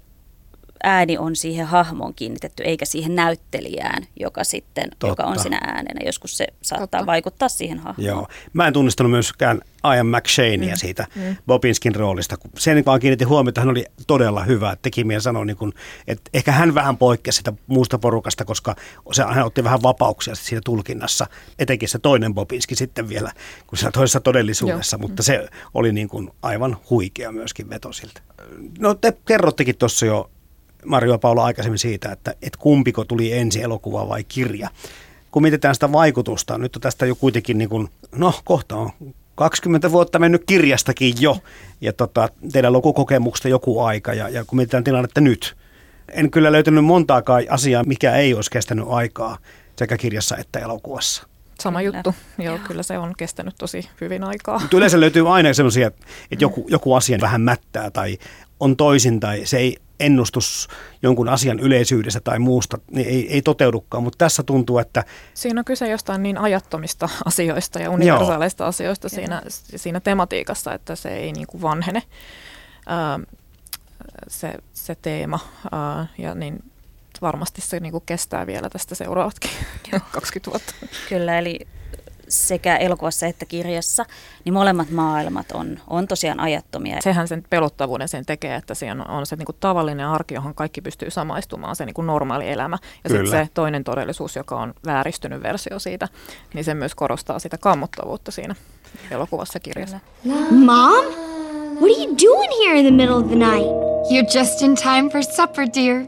[0.83, 5.07] ääni on siihen hahmoon kiinnitetty, eikä siihen näyttelijään, joka sitten, Totta.
[5.07, 6.01] joka on siinä äänenä.
[6.07, 7.07] Joskus se saattaa Totta.
[7.07, 8.07] vaikuttaa siihen hahmoon.
[8.07, 8.29] Joo.
[8.53, 9.61] Mä en tunnistanut myöskään
[9.95, 10.77] Ian McShanea mm.
[10.77, 11.37] siitä mm.
[11.47, 12.37] Bobinskin roolista.
[12.59, 14.77] Sen vaan kiinnitti huomiota, hän oli todella hyvä.
[14.83, 15.73] Teki mieleen sanoa, niin kuin,
[16.07, 18.77] että ehkä hän vähän poikkesi sitä muusta porukasta, koska
[19.13, 21.27] se, hän otti vähän vapauksia siinä tulkinnassa.
[21.59, 23.33] Etenkin se toinen Bobinski sitten vielä,
[23.67, 25.09] kun se toisessa todellisuudessa, Joo.
[25.09, 28.21] mutta se oli niin kuin aivan huikea myöskin veto siltä.
[28.79, 30.31] No te kerrottekin tuossa jo
[30.87, 34.69] Mario Paula aikaisemmin siitä, että, että kumpiko tuli ensi elokuva vai kirja.
[35.31, 38.91] Kun mietitään sitä vaikutusta, nyt on tästä jo kuitenkin, niin kuin, no kohta on
[39.35, 41.39] 20 vuotta mennyt kirjastakin jo,
[41.81, 45.57] ja tota, teidän lukukokemuksesta joku aika, ja, ja kun mietitään tilannetta nyt,
[46.13, 49.39] en kyllä löytänyt montaakaan asiaa, mikä ei olisi kestänyt aikaa
[49.77, 51.27] sekä kirjassa että elokuvassa.
[51.61, 51.97] Sama kyllä.
[51.97, 54.59] juttu, joo, kyllä se on kestänyt tosi hyvin aikaa.
[54.59, 58.19] Mutta yleensä löytyy aina sellaisia, että joku, joku asia vähän mättää tai
[58.61, 60.69] on toisin tai se ei ennustus
[61.03, 65.05] jonkun asian yleisyydestä tai muusta niin ei, ei toteudukaan, mutta tässä tuntuu, että...
[65.35, 68.69] Siinä on kyse jostain niin ajattomista asioista ja universaaleista Joo.
[68.69, 69.43] asioista siinä,
[69.77, 72.03] siinä tematiikassa, että se ei niin kuin vanhene
[72.87, 73.21] ää,
[74.29, 75.39] se, se teema
[75.73, 76.65] ää, ja niin
[77.23, 79.51] varmasti se niin kuin kestää vielä tästä seuraavatkin
[80.13, 80.75] 20 vuotta.
[81.09, 81.59] Kyllä, eli
[82.33, 84.05] sekä elokuvassa että kirjassa,
[84.45, 86.97] niin molemmat maailmat on, on tosiaan ajattomia.
[87.01, 90.81] Sehän sen pelottavuuden sen tekee, että siinä on se niin kuin tavallinen arki, johon kaikki
[90.81, 92.79] pystyy samaistumaan, se niin kuin normaali elämä.
[93.05, 96.09] Ja sitten se toinen todellisuus, joka on vääristynyt versio siitä,
[96.55, 98.55] niin se myös korostaa sitä kammottavuutta siinä
[99.11, 100.01] elokuvassa kirjassa.
[100.51, 101.05] Mom?
[101.81, 103.67] What are you doing here in the middle of the night?
[104.11, 106.07] You're just in time for supper, dear.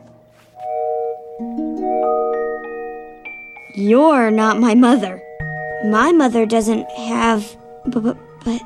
[3.76, 5.33] You're not my mother.
[5.84, 7.42] My mother doesn't have
[7.90, 8.16] but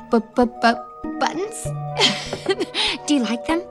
[0.09, 0.77] but but but
[1.19, 1.63] buttons.
[3.07, 3.61] Do you like them?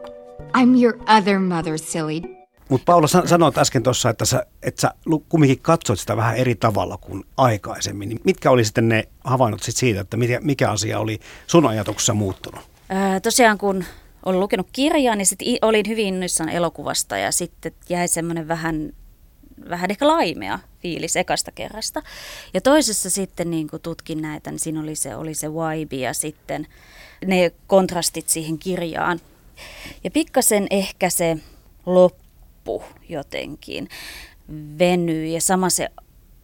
[0.54, 2.20] I'm your other mother, silly.
[2.68, 4.90] Mutta Paula, sanoit äsken tuossa, että sä, että sä
[5.28, 8.08] kumminkin katsoit sitä vähän eri tavalla kuin aikaisemmin.
[8.08, 12.14] Niin mitkä oli sitten ne havainnot sit siitä, että mikä, mikä asia oli sun ajatuksessa
[12.14, 12.60] muuttunut?
[12.88, 13.84] Ää, tosiaan kun
[14.24, 18.92] olin lukenut kirjaa, niin sit olin hyvin innoissaan elokuvasta ja sitten jäi semmoinen vähän
[19.68, 22.02] vähän ehkä laimea fiilis ekasta kerrasta.
[22.54, 26.14] Ja toisessa sitten niin kuin tutkin näitä, niin siinä oli se, oli se vibe ja
[26.14, 26.66] sitten
[27.26, 29.20] ne kontrastit siihen kirjaan.
[30.04, 31.36] Ja pikkasen ehkä se
[31.86, 33.88] loppu jotenkin
[34.78, 35.88] venyy ja sama se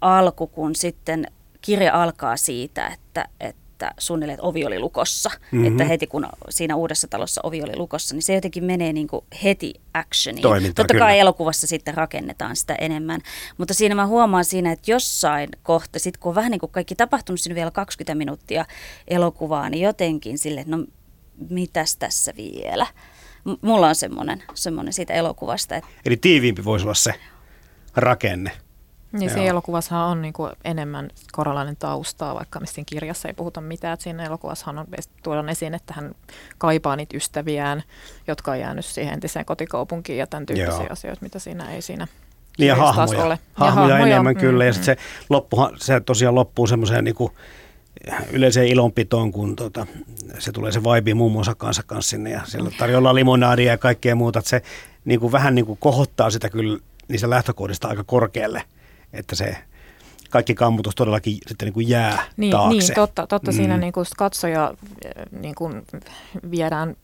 [0.00, 1.26] alku, kun sitten
[1.60, 5.30] kirja alkaa siitä, että, että että suunnilleen että ovi oli lukossa.
[5.50, 5.66] Mm-hmm.
[5.66, 9.24] Että heti kun siinä uudessa talossa ovi oli lukossa, niin se jotenkin menee niin kuin
[9.44, 10.42] heti actioniin.
[10.42, 11.20] Toiminta, Totta kai kyllä.
[11.20, 13.20] elokuvassa sitten rakennetaan sitä enemmän.
[13.58, 16.94] Mutta siinä mä huomaan siinä, että jossain kohta, sit kun on vähän niin kuin kaikki
[16.94, 18.64] tapahtunut siinä vielä 20 minuuttia
[19.08, 20.84] elokuvaa, niin jotenkin sille, että no
[21.50, 22.86] mitäs tässä vielä.
[23.44, 25.76] M- mulla on semmoinen, semmoinen siitä elokuvasta.
[25.76, 25.90] Että...
[26.06, 27.14] Eli tiiviimpi voisi olla se
[27.96, 28.50] rakenne.
[29.18, 33.94] Niin se elokuvassa on niin kuin enemmän koralainen taustaa, vaikka missä kirjassa ei puhuta mitään.
[33.94, 34.86] Että siinä elokuvassa on
[35.22, 36.14] tuodaan esiin, että hän
[36.58, 37.82] kaipaa niitä ystäviään,
[38.26, 40.86] jotka on jäänyt siihen entiseen kotikaupunkiin ja tämän tyyppisiä Joo.
[40.90, 42.06] asioita, mitä siinä ei siinä
[42.58, 43.38] niin ja hahmoja, ole.
[43.54, 44.64] hahmoja, ja hahmoja enemmän mm, kyllä.
[44.64, 44.82] Ja mm.
[44.82, 44.96] se,
[45.30, 47.16] loppuhan, se tosiaan loppuu semmoiseen niin
[48.32, 49.86] yleiseen ilonpitoon, kun tota,
[50.38, 54.14] se tulee se vibe muun muassa kanssa, kanssa sinne ja siellä tarjolla limonaadia ja kaikkea
[54.14, 54.38] muuta.
[54.38, 54.62] Että se
[55.04, 58.62] niin kuin, vähän niin kuin kohottaa sitä kyllä niistä lähtökohdista aika korkealle
[59.14, 59.56] että se
[60.30, 62.78] kaikki kammutus todellakin sitten niin kuin jää niin, taakse.
[62.78, 63.56] Niin, totta, totta mm.
[63.56, 64.74] siinä niin kuin katsoja
[65.30, 65.82] niin kuin
[66.50, 66.96] viedään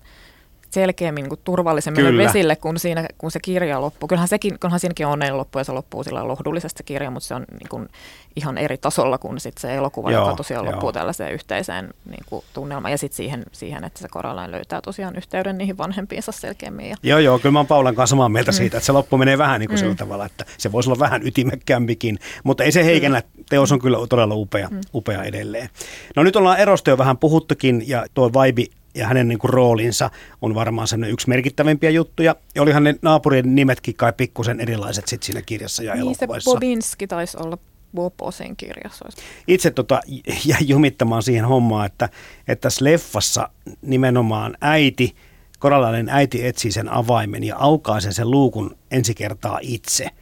[0.71, 2.25] selkeämmin niin turvallisemmille Kyllä.
[2.25, 4.09] vesille, kun, siinä, kun se kirja loppuu.
[4.09, 7.35] Kyllähän, sekin, kyllähän siinäkin on onnen loppu ja se loppuu sillä lohdullisesti kirja, mutta se
[7.35, 7.89] on niin kuin
[8.37, 10.73] ihan eri tasolla kuin sit se elokuva, joo, joka tosiaan joo.
[10.73, 12.93] loppuu tällaiseen yhteiseen niin kuin tunnelmaan.
[12.93, 16.89] Ja sitten siihen, siihen, että se Coraline löytää tosiaan yhteyden niihin vanhempiinsa selkeämmin.
[16.89, 16.97] Ja...
[17.03, 18.57] Joo, joo, kyllä mä oon Paulan kanssa samaa mieltä mm.
[18.57, 19.81] siitä, että se loppu menee vähän niin kuin mm.
[19.81, 23.23] sillä tavalla, että se voisi olla vähän ytimekkäämpikin, mutta ei se heikennä.
[23.49, 24.81] Teos on kyllä todella upea, mm.
[24.95, 25.69] upea edelleen.
[26.17, 30.11] No nyt ollaan erosta jo vähän puhuttukin ja tuo vibe ja hänen niin kuin, roolinsa
[30.43, 32.37] on varmaan sen yksi merkittävimpiä juttuja.
[32.55, 36.51] Ja olihan ne naapurien nimetkin kai pikkusen erilaiset sit siinä kirjassa ja niin elokuvassa.
[36.51, 37.59] se Bobinski taisi olla
[37.95, 39.05] Boposen kirjassa.
[39.49, 40.01] Itse tota,
[40.45, 42.09] jäin jumittamaan siihen hommaan, että,
[42.49, 43.49] että tässä leffassa
[43.83, 45.15] nimenomaan äiti,
[45.59, 50.07] korallinen äiti etsii sen avaimen ja aukaisee sen luukun ensi kertaa itse–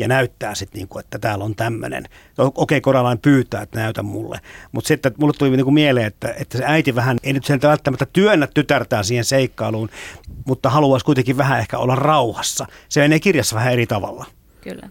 [0.00, 2.04] ja näyttää sitten, niinku, että täällä on tämmöinen.
[2.38, 4.40] Okei, okay, Koralain pyytää, että näytä mulle.
[4.72, 8.06] Mutta sitten mulle tuli niinku mieleen, että, että se äiti vähän, ei nyt sen välttämättä
[8.12, 9.90] työnnä tytärtään siihen seikkailuun,
[10.46, 12.66] mutta haluaisi kuitenkin vähän ehkä olla rauhassa.
[12.88, 14.26] Se menee kirjassa vähän eri tavalla.
[14.60, 14.88] Kyllä.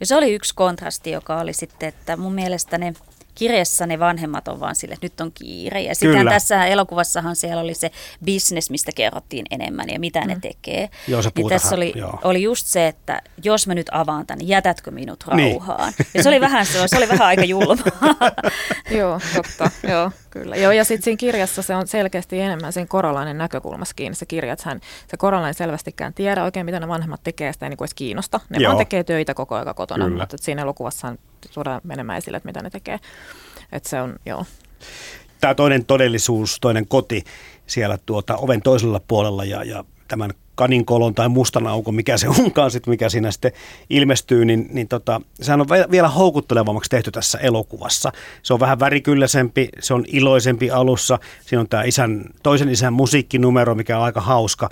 [0.00, 2.94] Ja se oli yksi kontrasti, joka oli sitten, että mun mielestä ne
[3.34, 5.82] kirjassa ne vanhemmat on vaan sille, että nyt on kiire.
[5.82, 7.90] Ja sitten tässä elokuvassahan siellä oli se
[8.24, 10.28] business, mistä kerrottiin enemmän ja mitä mm.
[10.28, 10.88] ne tekee.
[11.08, 12.18] Joo, se niin tässä oli, joo.
[12.24, 15.52] oli just se, että jos mä nyt avaan tämän, jätätkö minut niin.
[15.52, 15.92] rauhaan?
[15.98, 16.06] Niin.
[16.14, 17.76] Ja se oli vähän, se oli vähän aika julmaa.
[18.98, 19.70] joo, totta.
[19.88, 20.56] Joo, kyllä.
[20.56, 24.14] Joo, ja sitten siinä kirjassa se on selkeästi enemmän siinä korolainen näkökulmassa kiinni.
[24.14, 27.70] Se kirja, että hän, se korolainen selvästikään tiedä oikein, mitä ne vanhemmat tekee, sitä ei
[27.70, 28.40] niin kuin edes kiinnosta.
[28.48, 28.68] Ne joo.
[28.68, 30.22] vaan tekee töitä koko ajan kotona, kyllä.
[30.22, 31.16] mutta siinä elokuvassa
[31.54, 33.00] tuodaan menemään esille, että mitä ne tekee.
[33.72, 34.44] Että se on, joo.
[35.40, 37.24] Tämä toinen todellisuus, toinen koti
[37.66, 42.70] siellä tuota oven toisella puolella ja, ja tämän kaninkolon tai mustan aukon, mikä se onkaan
[42.70, 43.52] sitten, mikä siinä sitten
[43.90, 48.12] ilmestyy, niin, niin tota, sehän on vielä houkuttelevammaksi tehty tässä elokuvassa.
[48.42, 51.18] Se on vähän värikylläisempi, se on iloisempi alussa.
[51.46, 54.70] Siinä on tämä isän, toisen isän musiikkinumero, mikä on aika hauska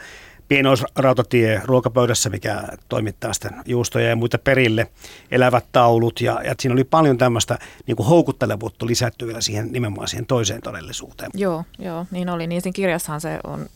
[0.50, 4.86] pienoisrautatie ruokapöydässä, mikä toimittaa sitten juustoja ja muita perille,
[5.30, 10.08] elävät taulut ja, ja siinä oli paljon tämmöistä niin kuin houkuttelevuutta lisätty vielä siihen nimenomaan
[10.08, 11.30] siihen toiseen todellisuuteen.
[11.34, 12.46] Joo, joo, niin oli.
[12.46, 13.66] Niin siinä kirjassahan se on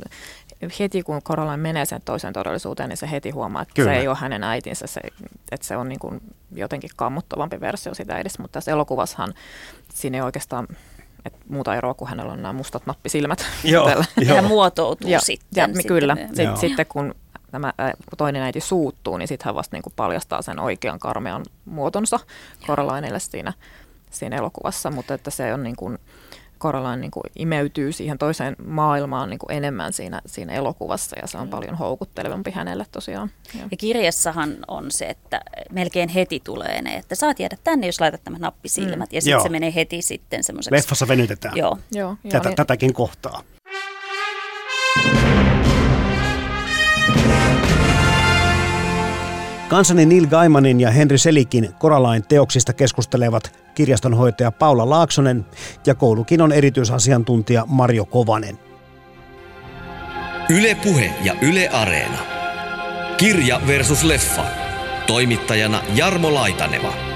[0.79, 3.93] heti kun Caroline menee sen toiseen todellisuuteen, niin se heti huomaa, että Kyllä.
[3.93, 5.01] se ei ole hänen äitinsä, se,
[5.53, 6.21] että se on niin kuin
[6.53, 9.35] jotenkin kammottavampi versio sitä edes, mutta tässä elokuvassahan
[9.95, 10.69] siinä ei oikeastaan
[11.25, 13.47] et muuta eroa kuin hänellä on nämä mustat nappisilmät.
[13.65, 14.37] Joo, joo.
[14.37, 15.61] Hän muotoutuu ja, sitten.
[15.61, 17.15] Ja, sitten kyllä, sitten, sitten kun
[17.51, 17.73] tämä
[18.19, 22.21] toinen äiti suuttuu, niin sitten hän vasta niin kuin paljastaa sen oikean karmean muotonsa
[22.67, 23.53] Coralineille siinä,
[24.11, 25.99] siinä elokuvassa, mutta että se on niin kuin,
[26.65, 31.39] Coraline niin kuin imeytyy siihen toiseen maailmaan niin kuin enemmän siinä, siinä elokuvassa ja se
[31.39, 31.51] on mm.
[31.51, 33.31] paljon houkuttelevampi hänelle tosiaan.
[33.59, 33.69] Ja.
[33.71, 35.41] ja kirjassahan on se, että
[35.73, 39.17] melkein heti tulee ne, että saat jäädä tänne, jos laitat tämän nappisilmät mm.
[39.17, 40.77] ja sitten se menee heti sitten semmoiseksi.
[40.77, 41.57] Leffassa venytetään.
[41.57, 41.79] Joo.
[41.93, 42.55] Joo, Tätä, joo.
[42.57, 43.43] Tätäkin kohtaa.
[49.75, 55.47] Kansani Neil Gaimanin ja Henry Selikin Koralain teoksista keskustelevat kirjastonhoitaja Paula Laaksonen
[55.87, 58.59] ja koulukinon erityisasiantuntija Marjo Kovanen.
[60.49, 62.19] Yle Puhe ja Yle Areena.
[63.17, 64.45] Kirja versus leffa.
[65.07, 67.14] Toimittajana Jarmo Laitaneva.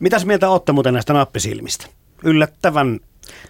[0.00, 1.86] Mitäs mieltä olette muuten näistä nappisilmistä?
[2.24, 3.00] Yllättävän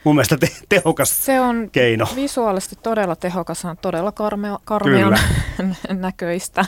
[0.04, 2.06] mun mielestä te- tehokas Se on keino.
[2.16, 5.18] visuaalisesti todella tehokas, on todella karmea, karmean
[5.90, 6.64] näköistä.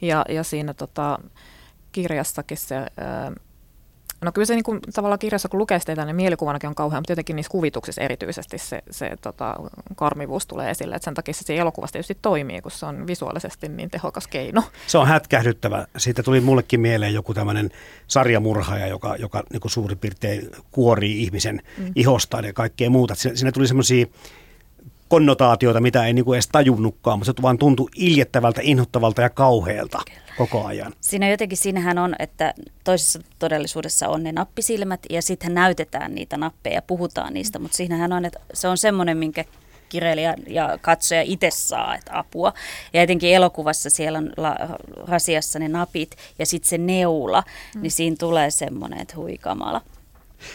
[0.00, 1.18] Ja, ja siinä tota,
[1.92, 2.76] kirjassakin se...
[4.20, 7.12] No kyllä se niin kuin, tavallaan kirjassa, kun lukee sitä, niin mielikuvanakin on kauhean, mutta
[7.12, 9.54] jotenkin niissä kuvituksissa erityisesti se, se tota,
[9.96, 10.94] karmivuus tulee esille.
[10.94, 14.62] Et sen takia se elokuvassa tietysti toimii, kun se on visuaalisesti niin tehokas keino.
[14.86, 15.86] Se on hätkähdyttävä.
[15.96, 17.70] Siitä tuli mullekin mieleen joku tämmöinen
[18.06, 21.92] sarjamurhaaja, joka, joka niin kuin suurin piirtein kuorii ihmisen mm.
[21.94, 23.14] ihostaan ja kaikkea muuta.
[23.14, 24.06] Siinä, siinä tuli semmoisia
[25.08, 29.98] konnotaatioita, mitä ei niinku edes tajunnutkaan, mutta se vaan tuntui iljettävältä, inhottavalta ja kauhealta
[30.38, 30.94] koko ajan.
[31.00, 36.74] Siinä jotenkin, siinähän on, että toisessa todellisuudessa on ne nappisilmät ja sitten näytetään niitä nappeja
[36.74, 39.44] ja puhutaan niistä, mutta siinähän on, että se on semmoinen, minkä
[39.88, 42.52] kirjailija ja katsoja itse saa että apua.
[42.92, 44.56] Ja etenkin elokuvassa siellä on la,
[45.06, 47.42] rasiassa ne napit ja sitten se neula,
[47.74, 47.82] mm.
[47.82, 49.80] niin siinä tulee semmoinen, että hui kamala.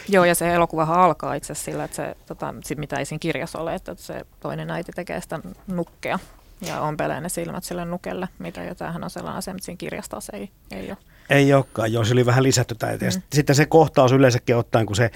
[0.08, 3.58] Joo, ja se elokuvahan alkaa itse sillä, että se, tota, sit mitä ei siinä kirjassa
[3.58, 6.18] ole, että se toinen äiti tekee sitä nukkea
[6.60, 10.20] ja ompelee ne silmät sille nukelle, mitä jo tämähän on sellainen asia, mutta siinä kirjasta
[10.20, 10.96] se ei, ei ole.
[11.30, 12.92] Ei olekaan, joo, se oli vähän lisätty tämä.
[12.92, 13.22] Mm.
[13.32, 15.10] Sitten se kohtaus yleensäkin ottaen, kun se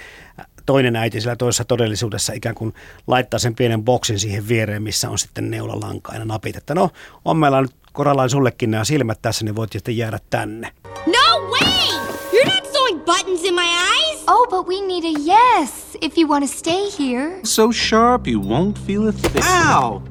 [0.66, 2.74] toinen äiti sillä toisessa todellisuudessa ikään kuin
[3.06, 6.56] laittaa sen pienen boksin siihen viereen, missä on sitten neulalanka ja napit.
[6.56, 6.90] Että no,
[7.24, 10.72] on meillä nyt Koralain sullekin nämä silmät tässä, niin voit sitten jäädä tänne.
[11.06, 11.88] No way!
[12.32, 13.97] You're not sewing buttons in my eyes!
[14.30, 17.40] Oh, but we need a yes if you want to stay here.
[17.44, 19.44] So sharp you won't feel a thing.
[19.74, 20.02] Ow!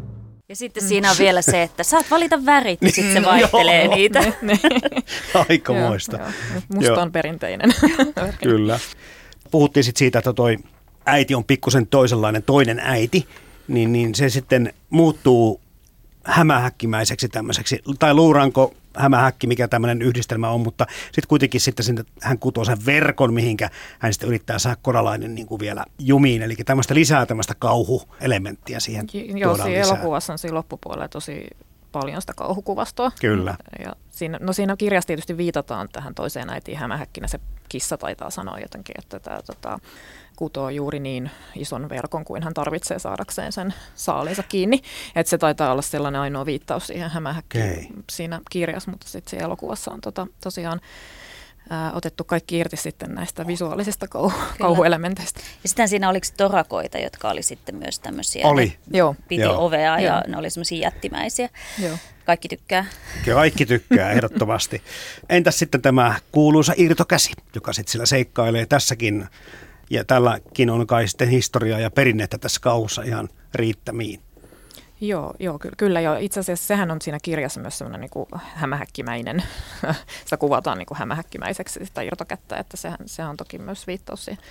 [0.50, 0.88] Ja sitten mm.
[0.88, 4.34] siinä on vielä se, että saat valita värit ja sitten se vaihtelee joo, niitä.
[5.50, 6.20] Aika muista.
[6.76, 7.74] Musta on perinteinen.
[8.44, 8.80] Kyllä.
[9.52, 10.58] Puhuttiin sitten siitä, että toi
[11.06, 13.28] äiti on pikkusen toisenlainen toinen äiti,
[13.68, 15.62] niin, niin se sitten muuttuu
[16.24, 22.40] hämähäkkimäiseksi tämmöiseksi, tai luuranko hämähäkki, mikä tämmöinen yhdistelmä on, mutta sitten kuitenkin sitten sinne, hän
[22.40, 26.94] kutoo sen verkon, mihinkä hän sitten yrittää saada koralainen niin kuin vielä jumiin, eli tämmöistä
[26.94, 31.48] lisää tämmöistä kauhuelementtiä siihen Joo, siinä elokuvassa on siinä loppupuolella tosi
[32.00, 33.12] paljon sitä kauhukuvastoa.
[33.22, 33.56] Kyllä.
[33.80, 37.28] Ja siinä, no siinä kirjassa tietysti viitataan tähän toiseen äitiin hämähäkkinä.
[37.28, 37.40] Se
[37.70, 39.80] kissa taitaa sanoa jotenkin, että tämä tota,
[40.36, 44.82] kutoo juuri niin ison verkon kuin hän tarvitsee saadakseen sen saalinsa kiinni.
[45.16, 48.04] Että se taitaa olla sellainen ainoa viittaus siihen hämähäkkiin okay.
[48.10, 50.82] siinä kirjassa, mutta sitten siinä elokuvassa on tota, tosiaan
[51.70, 55.40] ää, otettu kaikki irti sitten näistä visuaalisista kau- kauhuelementeistä.
[55.64, 58.48] Ja sitten siinä oliko torakoita, jotka oli sitten myös tämmöisiä.
[58.48, 58.78] Oli.
[58.90, 59.16] Ne Joo.
[59.28, 59.66] Piti Joo.
[59.66, 60.24] ovea ja Joo.
[60.28, 61.50] ne oli semmoisia jättimäisiä.
[61.80, 61.98] Joo.
[62.26, 62.86] Kaikki tykkää.
[63.34, 64.82] Kaikki tykkää ehdottomasti.
[65.30, 69.28] Entäs sitten tämä kuuluisa irtokäsi, joka sitten sillä seikkailee tässäkin.
[69.90, 74.27] Ja tälläkin on kai sitten historiaa ja perinnettä tässä kauhussa ihan riittämiin.
[75.02, 76.16] Joo, joo ky- kyllä joo.
[76.20, 79.44] Itse asiassa sehän on siinä kirjassa myös semmoinen niin hämähäkkimäinen.
[80.24, 84.44] sitä kuvataan niin kuin hämähäkkimäiseksi sitä irtokättä, että sehän, sehän on toki myös viittaus siihen.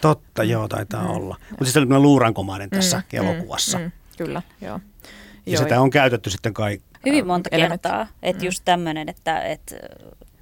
[0.00, 1.10] Totta, joo, taitaa mm.
[1.10, 1.36] olla.
[1.50, 3.78] Mutta siis oli luurankomainen tässä mm, elokuvassa.
[3.78, 4.80] Mm, Mm, kyllä, joo.
[5.46, 6.80] ja sitä on käytetty sitten kai.
[7.06, 7.88] Hyvin monta elementti.
[7.88, 8.06] kertaa.
[8.22, 8.46] Että Mm.
[8.46, 9.76] just tämmöinen, että, että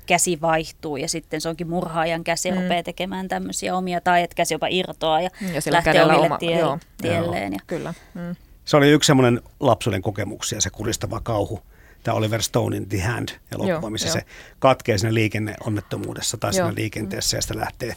[0.06, 2.62] käsi vaihtuu ja sitten se onkin murhaajan käsi ja Mm.
[2.62, 6.38] rupeaa tekemään tämmöisiä omia tai että käsi jopa irtoaa ja, Ja sillä lähtee omille oma-
[6.38, 6.78] tie, joo.
[7.02, 7.52] tielleen.
[7.52, 7.94] Ja, Kyllä.
[8.14, 8.36] Mm.
[8.68, 11.62] Se oli yksi semmoinen lapsuuden kokemuksia, se kuristava kauhu.
[12.02, 14.12] Tämä Oliver Stonein The Hand elokuva, missä joo.
[14.12, 14.24] se
[14.58, 16.74] katkee siinä liikenneonnettomuudessa tai siinä Joo.
[16.76, 17.96] liikenteessä ja sitten lähtee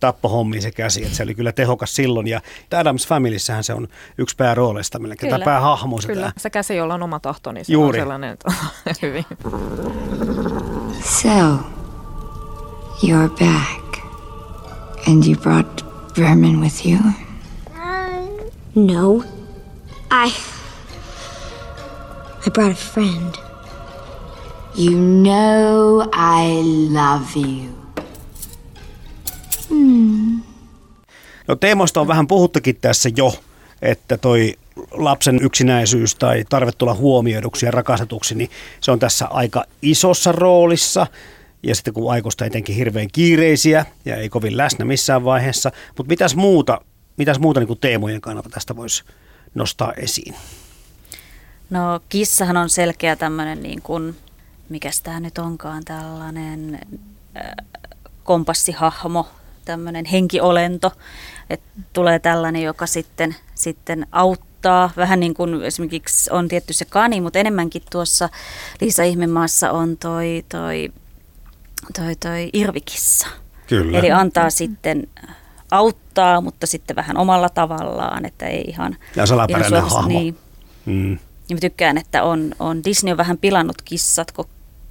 [0.00, 1.04] tappohommiin se käsi.
[1.04, 2.26] Että se oli kyllä tehokas silloin.
[2.26, 2.40] Ja
[2.76, 5.44] Adams Familyssähän se on yksi päärooleista, melkein, Kyllä.
[5.44, 6.00] päähahmo.
[6.00, 6.12] Sitä.
[6.12, 8.00] Kyllä, se käsi, jolla on oma tahto, niin se Juuri.
[8.00, 8.52] on sellainen että
[9.02, 9.24] hyvin.
[11.04, 11.58] So,
[13.02, 13.98] you're back.
[15.08, 15.84] And you brought
[16.18, 16.98] Vermin with you?
[18.74, 19.39] No.
[20.10, 20.28] I.
[22.46, 23.34] I brought a friend.
[24.78, 27.80] You know I love you.
[31.48, 33.34] No teemoista on vähän puhuttukin tässä jo,
[33.82, 34.54] että toi
[34.90, 38.50] lapsen yksinäisyys tai tarve tulla huomioiduksi ja rakastetuksi, niin
[38.80, 41.06] se on tässä aika isossa roolissa.
[41.62, 45.72] Ja sitten kun aikuista etenkin hirveän kiireisiä ja ei kovin läsnä missään vaiheessa.
[45.96, 46.80] Mutta mitäs muuta,
[47.16, 49.04] mitäs muuta niin kuin teemojen kannalta tästä voisi
[49.54, 50.34] nostaa esiin?
[51.70, 54.16] No kissahan on selkeä tämmöinen niin kuin,
[54.68, 56.80] mikäs tämä nyt onkaan, tällainen
[57.36, 57.66] äh,
[58.24, 59.28] kompassihahmo,
[59.64, 60.92] tämmöinen henkiolento.
[61.50, 64.90] Että tulee tällainen, joka sitten, sitten auttaa.
[64.96, 68.28] Vähän niin kuin esimerkiksi on tietty se kani, mutta enemmänkin tuossa
[68.80, 70.92] Liisa Ihmemaassa on toi, toi,
[71.96, 73.26] toi, toi irvikissa.
[73.66, 73.98] Kyllä.
[73.98, 75.08] Eli antaa sitten
[75.70, 78.96] auttaa, mutta sitten vähän omalla tavallaan, että ei ihan...
[79.16, 80.08] Ja salaperäinen ihan hahmo.
[80.18, 80.36] Niin.
[80.86, 81.12] Mm.
[81.48, 84.44] Ja mä tykkään, että on, on Disney on vähän pilannut kissat, kun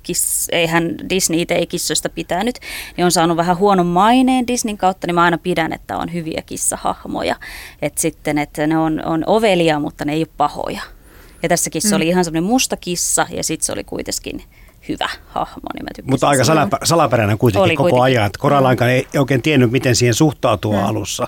[0.03, 2.59] kiss, eihän Disney itse ei kissoista pitänyt,
[2.97, 6.41] niin on saanut vähän huonon maineen Disneyn kautta, niin mä aina pidän, että on hyviä
[6.45, 7.35] kissahahmoja.
[7.81, 10.81] Että sitten, että ne on, on ovelia, mutta ne ei ole pahoja.
[11.43, 11.95] Ja tässäkin se Mm.
[11.95, 14.43] oli ihan semmoinen musta kissa ja sitten se oli kuitenkin
[14.87, 18.03] hyvä hahmo, niin mä tykkäsin Mutta aika salapä, salaperäinen kuitenkin Oli koko kuitenkin.
[18.03, 18.25] ajan.
[18.25, 20.85] Että Koralainkaan ei oikein tiennyt, miten siihen suhtautuu Mm.
[20.85, 21.27] alussa.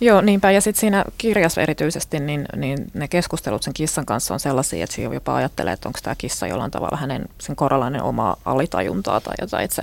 [0.00, 0.50] Joo, niinpä.
[0.50, 4.96] Ja sitten siinä kirjassa erityisesti, niin, niin ne keskustelut sen kissan kanssa on sellaisia, että
[4.96, 9.34] siinä jopa ajattelee, että onko tämä kissa jollain tavalla hänen sen koralainen oma alitajuntaa tai
[9.40, 9.82] jotain, että se,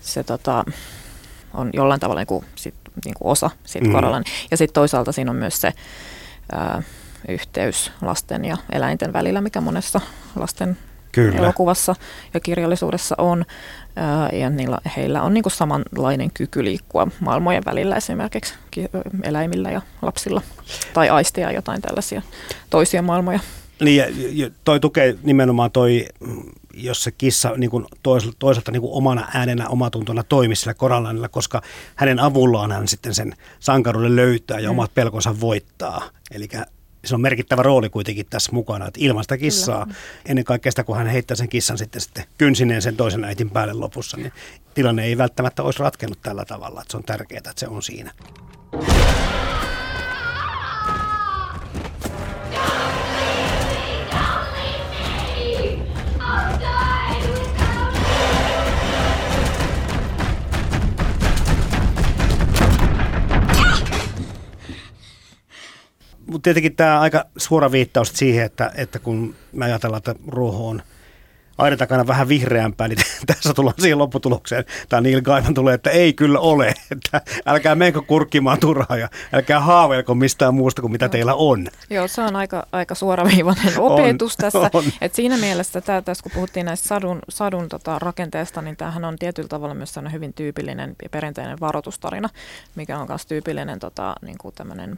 [0.00, 0.64] se tota,
[1.54, 2.74] on jollain tavalla niin kuin, sit,
[3.04, 3.90] niin kuin osa siitä Mm.
[3.90, 3.94] mm.
[3.94, 4.32] koralainen.
[4.50, 5.72] Ja sitten toisaalta siinä on myös se
[6.52, 6.82] ää,
[7.28, 10.00] yhteys lasten ja eläinten välillä, mikä monessa
[10.36, 10.76] lasten
[11.12, 11.38] Kyllä.
[11.38, 11.94] elokuvassa
[12.34, 13.44] ja kirjallisuudessa on.
[14.32, 18.88] Ja niillä, heillä on niinku samanlainen kyky liikkua maailmojen välillä esimerkiksi ki-
[19.22, 20.42] eläimillä ja lapsilla.
[20.94, 22.22] Tai aistia jotain tällaisia
[22.70, 23.40] toisia maailmoja.
[23.80, 24.04] Niin,
[24.38, 26.06] ja, toi tukee nimenomaan toi,
[26.74, 27.86] jos se kissa niin kuin
[28.38, 31.62] toisaalta, niin kuin omana äänenä, omatuntona toimii sillä Korallainilla, koska
[31.94, 34.78] hänen avullaan hän sitten sen sankaruuden löytää ja Mm.
[34.78, 36.02] omat pelkonsa voittaa.
[36.30, 36.48] Eli
[37.04, 39.86] se on merkittävä rooli kuitenkin tässä mukana, että ilman sitä kissaa,
[40.26, 43.74] ennen kaikkea sitä, kun hän heittää sen kissan sitten, sitten kynsineen sen toisen äitin päälle
[43.74, 44.32] lopussa, niin
[44.74, 48.12] tilanne ei välttämättä olisi ratkennut tällä tavalla, että se on tärkeää, että se on siinä.
[66.30, 70.82] Mutta tietenkin tämä aika suora viittaus siihen, että, että kun me ajatellaan, että ruoho on
[71.60, 74.64] aina takana vähän vihreämpää, niin tässä tullaan siihen lopputulokseen.
[74.88, 76.74] Tämä Neil Gaiman tulee, että ei kyllä ole.
[76.90, 81.66] Että älkää menkö kurkkimaan turhaa ja älkää haaveilko mistään muusta kuin mitä teillä on.
[81.90, 84.70] Joo, se on aika, aika suoraviivainen opetus On, tässä.
[84.74, 84.84] on.
[85.00, 89.16] Et siinä mielessä, tää, tässä kun puhuttiin näistä sadun, sadun tota, rakenteesta, niin tämähän on
[89.18, 92.28] tietyllä tavalla myös hyvin tyypillinen ja perinteinen varoitustarina,
[92.74, 94.54] mikä on myös tyypillinen tota, niin kuin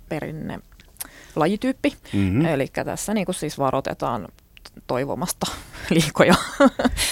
[0.08, 0.60] perinne
[1.36, 1.96] lajityyppi.
[2.12, 2.44] Mhm.
[2.44, 4.28] Eli tässä niin kuin siis varoitetaan
[4.86, 5.46] toivomasta
[5.90, 6.34] liikoja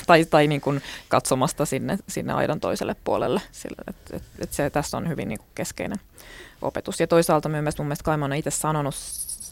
[0.06, 3.42] tai, tai niin kuin katsomasta sinne, sinne aidan toiselle puolelle.
[3.52, 5.98] Sillä, et, et, et se tässä on hyvin niin kuin keskeinen
[6.62, 7.00] opetus.
[7.00, 8.94] Ja toisaalta myös mun mielestä Kaima on itse sanonut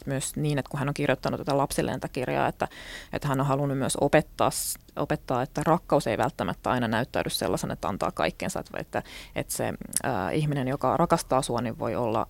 [0.05, 2.67] myös, niin, että kun hän on kirjoittanut tätä lapsilleen tätä kirjaa, että,
[3.13, 4.49] että hän on halunnut myös opettaa,
[4.95, 9.03] opettaa, että rakkaus ei välttämättä aina näyttäydy sellaisen, että antaa kaikkensa, että, että,
[9.35, 9.73] että se
[10.05, 12.27] äh, ihminen, joka rakastaa sua, niin voi olla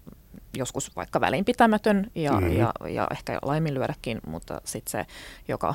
[0.57, 2.57] joskus vaikka välinpitämätön ja, mm-hmm.
[2.57, 5.05] ja, ja ehkä laiminlyödäkin, mutta sitten se,
[5.47, 5.73] joka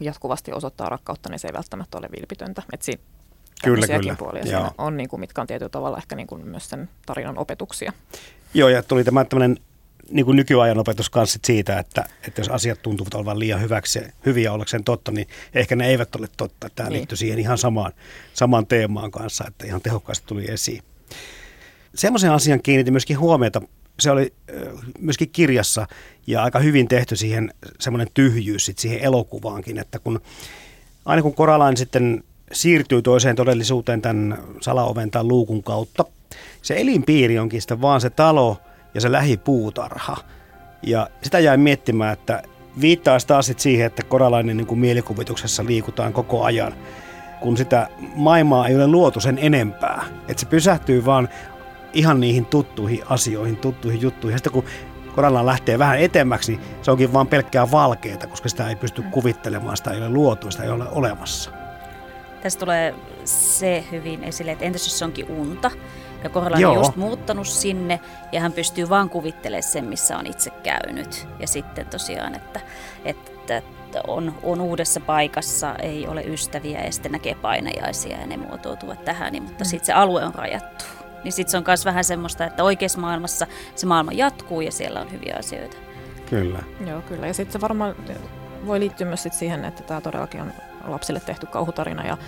[0.00, 2.62] jatkuvasti osoittaa rakkautta, niin se ei välttämättä ole vilpitöntä.
[2.72, 3.02] Että siinä
[3.64, 4.16] kyllä, kyllä.
[4.18, 7.38] puolia siinä on, niin kuin, mitkä on tietyllä tavalla ehkä niin kuin myös sen tarinan
[7.38, 7.92] opetuksia.
[8.54, 9.58] Joo, ja tuli tämä tämmöinen
[10.10, 14.52] niin kuin nykyajan opetus kanssa siitä, että, että jos asiat tuntuvat olevan liian hyväksi, hyviä
[14.52, 16.70] ollakseen totta, niin ehkä ne eivät ole totta.
[16.74, 16.96] Tämä niin.
[16.96, 17.92] liittyy siihen ihan samaan,
[18.34, 20.82] samaan teemaan kanssa, että ihan tehokkaasti tuli esiin.
[21.94, 23.62] Semmoisen asian kiinnitin myöskin huomiota,
[23.98, 24.32] se oli
[24.98, 25.86] myöskin kirjassa
[26.26, 30.20] ja aika hyvin tehty siihen semmoinen tyhjyys sit siihen elokuvaankin, että kun
[31.04, 36.04] aina kun Koralain sitten siirtyy toiseen todellisuuteen tämän salaoven tai luukun kautta,
[36.62, 38.56] se elinpiiri onkin sitten vaan se talo
[38.94, 40.16] ja se lähipuutarha.
[40.82, 42.42] Ja sitä jäin miettimään, että
[42.80, 46.74] viittaa taas sit siihen, että koralainen niin kuin mielikuvituksessa liikutaan koko ajan,
[47.40, 50.04] kun sitä maailmaa ei ole luotu sen enempää.
[50.28, 51.28] Että se pysähtyy vaan
[51.94, 54.34] ihan niihin tuttuihin asioihin, tuttuihin juttuihin.
[54.34, 54.64] Ja sitten kun
[55.14, 59.76] koralla lähtee vähän etemmäksi, niin se onkin vain pelkkää valkeita, koska sitä ei pysty kuvittelemaan,
[59.76, 61.50] sitä ei ole luotu, sitä ei ole olemassa.
[62.42, 65.70] Tässä tulee se hyvin esille, että entäs jos se onkin unta,
[66.24, 68.00] ja Korhola on just muuttanut sinne
[68.32, 71.28] ja hän pystyy vaan kuvittelemaan sen, missä on itse käynyt.
[71.40, 72.60] Ja sitten tosiaan, että,
[73.04, 73.62] että
[74.06, 79.32] on, on uudessa paikassa, ei ole ystäviä ja sitten näkee painajaisia ja ne muotoutuvat tähän,
[79.32, 79.68] niin, mutta mm.
[79.68, 80.84] sitten se alue on rajattu.
[81.24, 85.00] Niin sitten se on myös vähän semmoista, että oikeassa maailmassa se maailma jatkuu ja siellä
[85.00, 85.76] on hyviä asioita.
[86.30, 86.58] Kyllä.
[86.86, 87.26] Joo, kyllä.
[87.26, 87.96] Ja sitten se varmaan
[88.66, 90.52] voi liittyä myös sit siihen, että tämä todellakin on
[90.84, 92.18] lapsille tehty kauhutarina ja,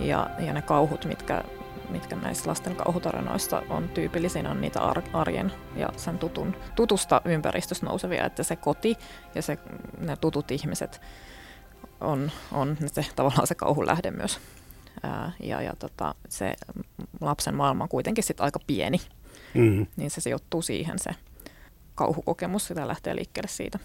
[0.00, 1.44] ja, ja ne kauhut, mitkä
[1.90, 4.80] mitkä näissä lasten kauhutarinoissa on tyypillisin, on niitä
[5.12, 8.96] arjen ja sen tutun, tutusta ympäristöstä nousevia, että se koti
[9.34, 9.58] ja se,
[9.98, 11.00] ne tutut ihmiset
[12.00, 14.40] on, on se, tavallaan se kauhun lähde myös.
[15.02, 16.54] Ää, ja ja tota, se
[17.20, 19.00] lapsen maailma on kuitenkin sit aika pieni,
[19.54, 19.86] mm.
[19.96, 21.10] niin se sijoittuu siihen se
[21.94, 23.78] kauhukokemus, sitä lähtee liikkeelle siitä.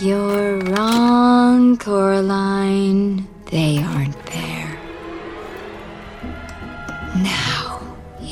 [0.00, 3.22] You're wrong, Coraline.
[3.50, 4.78] They aren't there.
[7.14, 7.80] Now,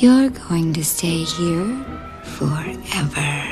[0.01, 1.65] you're going to stay here
[2.23, 3.43] forever.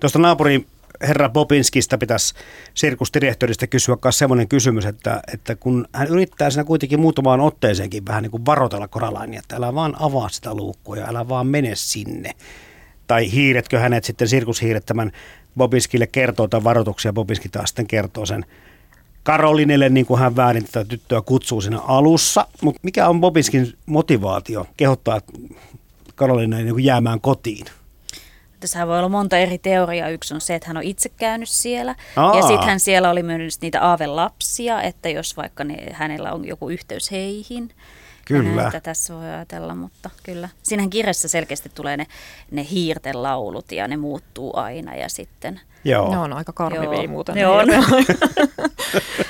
[0.00, 0.66] Tuosta naapuri
[1.00, 2.34] herra Bobinskista pitäisi
[2.74, 8.22] sirkusdirektorista kysyä myös semmoinen kysymys, että, että kun hän yrittää siinä kuitenkin muutamaan otteeseenkin vähän
[8.22, 12.30] niin kuin varotella Koralainia, että älä vaan avaa sitä luukkua ja älä vaan mene sinne.
[13.06, 15.12] Tai hiiretkö hänet sitten, sirkushiiret tämän
[15.56, 18.44] Bobinskille kertoo tämän varoituksia, Bobinski taas sitten kertoo sen
[19.28, 22.46] Karolinelle, niin kuin hän väärin tätä tyttöä kutsuu siinä alussa.
[22.62, 25.20] Mutta mikä on Bobinskin motivaatio kehottaa
[26.14, 27.66] Karolinelle niin jäämään kotiin?
[28.60, 30.08] Tässä voi olla monta eri teoriaa.
[30.08, 31.94] Yksi on se, että hän on itse käynyt siellä.
[32.16, 32.36] Aa.
[32.36, 36.68] Ja sitten hän siellä oli myös niitä aavelapsia, että jos vaikka ne, hänellä on joku
[36.68, 37.70] yhteys heihin.
[38.24, 38.66] Kyllä.
[38.66, 40.48] Että tässä voi ajatella, mutta kyllä.
[40.62, 42.06] Siinähän kirjassa selkeästi tulee ne,
[42.50, 45.60] ne hiirten laulut ja ne muuttuu aina ja sitten...
[45.84, 46.10] Joo.
[46.10, 47.08] Ne on aika karmivia Joo.
[47.08, 47.34] muuten.
[47.34, 47.68] Ne on.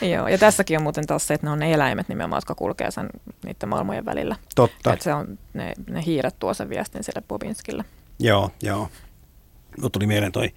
[0.12, 2.90] Joo, ja tässäkin on muuten taas se, että ne on ne eläimet nimenomaan, jotka kulkee
[2.90, 3.08] sen
[3.44, 4.36] niiden maailmojen välillä.
[4.54, 4.92] Totta.
[4.92, 7.84] Että se on, ne, ne hiiret tuo sen viestin sille Bobinskille.
[8.18, 8.88] Joo, joo.
[9.92, 10.50] Tuli mieleen toi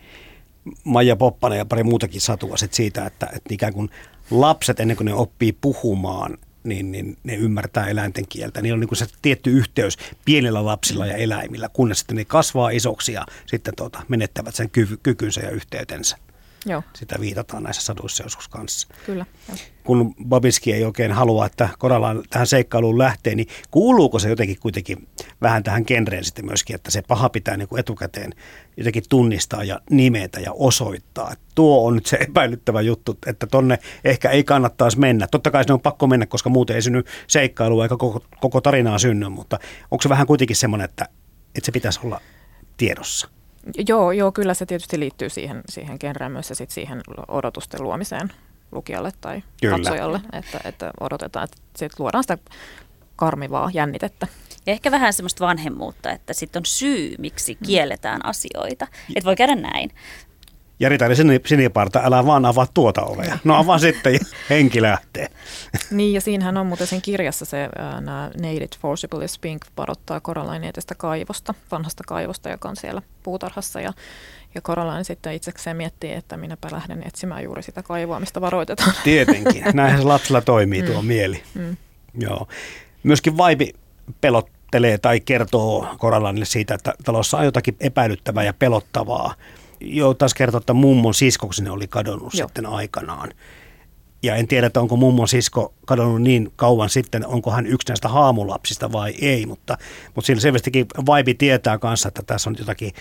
[0.83, 3.89] Maija Poppanen ja pari muutakin satua sit siitä, että, että ikään kuin
[4.31, 8.61] lapset ennen kuin ne oppii puhumaan, niin, niin ne ymmärtää eläinten kieltä.
[8.61, 13.13] Niillä on niin se tietty yhteys pienillä lapsilla ja eläimillä, kunnes sitten ne kasvaa isoksi
[13.13, 16.17] ja sitten tuota, menettävät sen kyky, kykynsä ja yhteytensä.
[16.65, 16.83] Joo.
[16.93, 18.87] Sitä viitataan näissä saduissa joskus kanssa.
[19.05, 19.25] Kyllä.
[19.49, 19.55] Jo.
[19.83, 25.07] Kun Babinski ei oikein halua, että Koralaan tähän seikkailuun lähtee, niin kuuluuko se jotenkin kuitenkin
[25.41, 28.33] vähän tähän genreen sitten myöskin, että se paha pitää niin kuin etukäteen
[28.77, 31.31] jotenkin tunnistaa ja nimetä ja osoittaa.
[31.31, 35.27] Että tuo on nyt se epäilyttävä juttu, että tonne ehkä ei kannattaisi mennä.
[35.27, 38.97] Totta kai se on pakko mennä, koska muuten ei synny seikkailua eikä koko, koko tarinaa
[38.97, 39.59] synny, mutta
[39.91, 41.09] onko se vähän kuitenkin semmoinen, että,
[41.55, 42.21] että se pitäisi olla
[42.77, 43.40] tiedossa?
[43.87, 48.33] Joo, joo, kyllä se tietysti liittyy siihen, siihen genreen myös ja sit siihen odotusten luomiseen
[48.71, 49.77] lukijalle tai kyllä.
[49.77, 52.37] katsojalle, että, että odotetaan, että sit luodaan sitä
[53.15, 54.27] karmivaa jännitettä.
[54.65, 58.87] Ja ehkä vähän semmoista vanhemmuutta, että sitten on syy, miksi kielletään asioita.
[59.15, 59.91] Että voi käydä näin.
[60.81, 61.15] Jari Taili
[61.45, 63.37] siniparta, älä vaan avaa tuota ovea.
[63.43, 64.19] No avaa sitten ja
[64.49, 65.27] henki lähtee.
[65.91, 67.69] Niin ja siinähän on muuten sen kirjassa se
[68.01, 73.93] nämä Needed Forcibly Spink varoittaa Coraline tästä kaivosta, vanhasta kaivosta, joka on siellä puutarhassa ja
[74.55, 78.93] ja Coraline sitten itsekseen miettii, että minäpä lähden etsimään juuri sitä kaivoa, mistä varoitetaan.
[79.03, 79.63] Tietenkin.
[79.73, 81.07] Näinhän se lapsella toimii tuo mm.
[81.07, 81.43] mieli.
[81.53, 81.77] Mm.
[82.19, 82.47] Joo.
[83.03, 83.73] Myöskin vaipi
[84.21, 89.33] pelottelee tai kertoo Coralinelle siitä, että talossa on jotakin epäilyttävää ja pelottavaa
[89.81, 92.47] jo taas kertoa, että mummon siskoksi ne oli kadonnut Joo.
[92.47, 93.31] sitten aikanaan.
[94.23, 98.07] Ja en tiedä, että onko mummon sisko kadonnut niin kauan sitten, onko hän yksi näistä
[98.07, 99.77] haamulapsista vai ei, mutta,
[100.15, 102.91] mutta siinä selvästikin vaibi tietää kanssa, että tässä on jotakin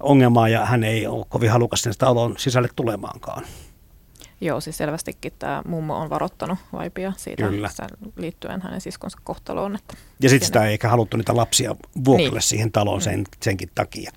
[0.00, 3.44] ongelmaa ja hän ei ole kovin halukas sinne talon sisälle tulemaankaan.
[4.40, 7.70] Joo, siis selvästikin tämä mummo on varoittanut vaipia siitä Kyllä.
[8.16, 9.74] liittyen hänen siskonsa kohtaloon.
[9.74, 12.42] Että ja sitten sitä ei ehkä haluttu niitä lapsia vuokralle niin.
[12.42, 14.10] siihen taloon sen, senkin takia.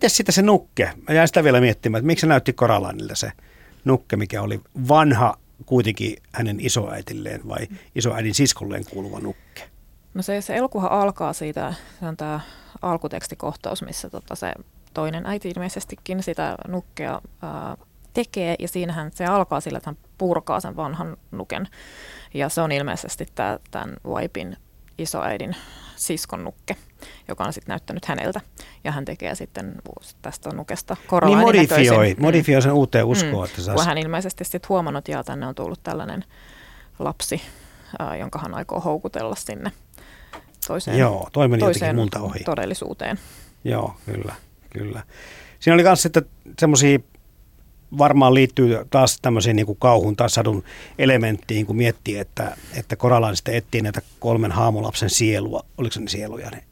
[0.00, 0.92] Mites sitten se nukke?
[1.08, 3.32] Mä jäin sitä vielä miettimään, että miksi se näytti Koralanilta se
[3.84, 5.36] nukke, mikä oli vanha
[5.66, 9.70] kuitenkin hänen isoäitilleen vai isoäidin siskolleen kuuluva nukke?
[10.14, 12.40] No se, se elokuva alkaa siitä, se on tämä
[12.82, 14.52] alkutekstikohtaus, missä tota se
[14.94, 17.76] toinen äiti ilmeisestikin sitä nukkea ää,
[18.14, 21.68] tekee, ja siinähän se alkaa sillä, että hän purkaa sen vanhan nuken,
[22.34, 23.26] ja se on ilmeisesti
[23.70, 24.56] tämän Waipin
[24.98, 25.56] isoäidin
[25.96, 26.76] siskon nukke,
[27.28, 28.40] joka on sitten näyttänyt häneltä.
[28.84, 29.74] Ja hän tekee sitten
[30.22, 30.96] tästä nukesta
[31.26, 32.22] Niin modifioi, mm.
[32.22, 33.48] modifioi sen uuteen uskoon.
[33.48, 33.60] Mm.
[33.60, 36.24] Että Kun hän ilmeisesti sitten huomannut, että tänne on tullut tällainen
[36.98, 37.42] lapsi,
[38.00, 39.72] äh, jonka hän aikoo houkutella sinne
[40.66, 41.28] toiseen, Joo,
[41.58, 42.44] toiseen multa ohi.
[42.44, 43.18] todellisuuteen.
[43.64, 44.34] Joo, kyllä,
[44.70, 45.02] kyllä.
[45.60, 46.26] Siinä oli myös sitten
[46.58, 46.98] semmoisia
[47.98, 50.64] varmaan liittyy taas tämmöiseen niin kuin kauhun tai sadun
[50.98, 55.64] elementtiin, kun miettii, että, että Koralan sitten etsii näitä kolmen haamulapsen sielua.
[55.78, 56.64] Oliko se ne sieluja ne?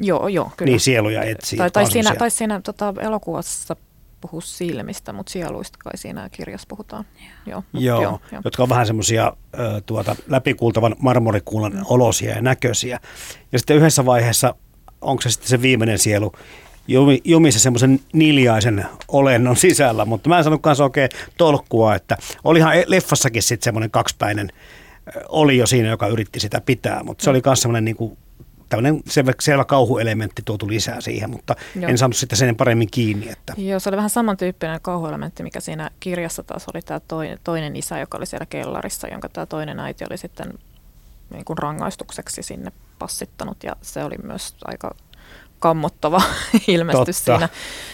[0.00, 0.70] Joo, joo, kyllä.
[0.70, 1.58] Niin, sieluja etsii.
[1.58, 3.76] Tai, tai siinä, tai siinä tota, elokuvassa
[4.20, 7.04] puhu silmistä, mutta sieluista kai siinä kirjassa puhutaan.
[7.46, 8.42] Joo, joo, joo, joo.
[8.44, 9.32] jotka on vähän semmoisia
[9.86, 11.82] tuota, läpikultavan marmorikuulan mm.
[11.88, 13.00] olosia ja näköisiä.
[13.52, 14.54] Ja sitten yhdessä vaiheessa,
[15.00, 16.32] onko se sitten se viimeinen sielu,
[17.24, 22.84] jumissa semmoisen niljaisen olennon sisällä, mutta mä en sanonut kanssa oikein tolkkua, että olihan e-
[22.86, 24.52] leffassakin sitten semmoinen kaksipäinen
[25.28, 28.18] oli jo siinä, joka yritti sitä pitää, mutta se oli myös semmoinen niin kuin
[28.76, 31.90] tämmöinen selvä, selvä kauhuelementti tuotu lisää siihen, mutta Joo.
[31.90, 33.28] en saanut sitten sen paremmin kiinni.
[33.28, 33.54] Että.
[33.56, 37.98] Joo, se oli vähän samantyyppinen kauhuelementti, mikä siinä kirjassa taas oli tämä toinen, toinen isä,
[37.98, 40.54] joka oli siellä kellarissa, jonka tämä toinen äiti oli sitten
[41.30, 44.94] niin kuin rangaistukseksi sinne passittanut ja se oli myös aika
[45.58, 46.22] kammottava
[46.68, 47.48] ilmestys siinä,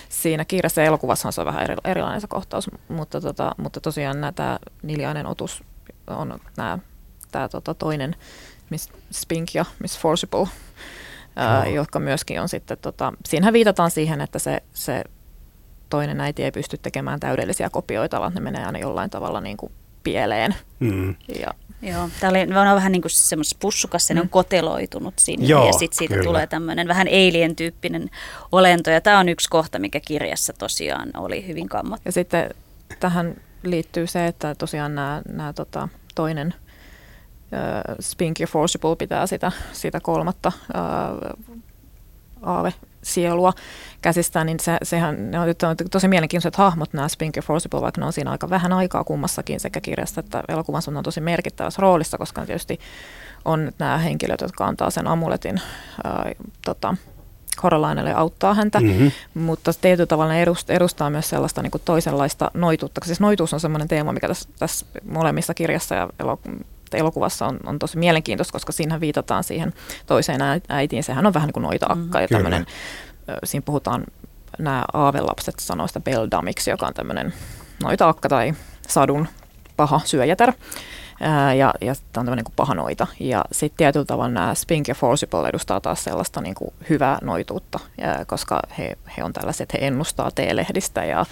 [0.09, 0.83] siinä kirjassa.
[0.83, 5.65] Elokuvassa on se vähän eri, erilainen se kohtaus, mutta, tota, mutta tosiaan tämä Niljainen otus
[6.07, 6.79] on nämä,
[7.33, 8.17] tämä tota, toinen
[8.71, 10.49] Miss Spink ja Miss Forcible,
[11.37, 15.05] ää, jotka myöskin on sitten, tota, siinähän viitataan siihen, että se, se
[15.91, 19.73] toinen äiti ei pysty tekemään täydellisiä kopioita, vaan ne menee aina jollain tavalla niin kuin
[20.03, 20.55] pieleen.
[20.81, 21.15] Mm.
[21.41, 24.21] Ja Joo, tämä oli on vähän niin kuin semmoisessa pussukassa, mm.
[24.21, 26.27] on koteloitunut sinne Joo, ja sitten siitä kyllä.
[26.27, 28.11] tulee tämmöinen vähän alien-tyyppinen
[28.53, 32.09] olento ja tämä on yksi kohta, mikä kirjassa tosiaan oli hyvin kammottava.
[32.09, 32.51] Ja sitten
[33.01, 36.55] tähän liittyy se, että tosiaan nämä, nämä tota, toinen
[37.53, 40.53] äh, Spinky Forcible pitää sitä, sitä kolmatta
[42.43, 43.53] aave sielua
[44.03, 48.07] käsistään, niin se, sehän ne on, on tosi mielenkiintoiset hahmot nämä Spinker Forcible, vaikka ne
[48.07, 52.47] on siinä aika vähän aikaa kummassakin sekä kirjassa että elokuvassa on tosi merkittävässä roolissa, koska
[52.47, 52.81] tietysti
[53.45, 55.61] on nämä henkilöt, jotka antaa sen amuletin
[56.05, 56.33] ää,
[56.65, 56.97] tota,
[57.57, 59.11] Coralineille auttaa häntä, mm-hmm.
[59.35, 63.01] mutta tietyllä tavalla ne edustaa, edustaa myös sellaista niin kuin toisenlaista noituutta.
[63.05, 66.09] Siis noituus on sellainen teema, mikä tässä, tässä molemmissa kirjassa ja
[66.97, 69.73] elokuvassa on, on tosi mielenkiintoista, koska siinä viitataan siihen
[70.07, 71.05] toiseen äitiin.
[71.05, 72.67] Sehän on vähän niin kuin noita akka mm, ja tämmöinen,
[73.45, 74.05] siinä puhutaan
[74.59, 77.33] nämä aavelapset sanoista beldamiksi, joka on tämmöinen
[77.83, 78.55] noita akka tai
[78.89, 79.29] sadun
[79.77, 80.53] paha syöjätär.
[81.21, 83.07] Ää, ja, ja tämä on tämmöinen kuin paha noita.
[83.21, 87.79] Ja sitten tietyllä tavalla nämä Spink ja Forcible edustaa taas sellaista niin kuin hyvää noituutta,
[87.99, 91.27] ja, koska he, he on tällaiset, he ennustaa teelehdistä ja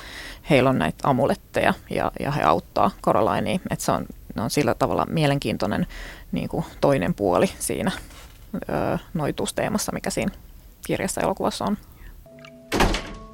[0.50, 3.60] heillä on näitä amuletteja ja, ja he auttaa Coralineia.
[3.70, 4.06] Että se on
[4.36, 5.86] ne on sillä tavalla mielenkiintoinen
[6.32, 7.92] niin kuin toinen puoli siinä
[8.54, 10.32] öö, noituusteemassa, mikä siinä
[10.86, 11.76] kirjassa elokuvassa on.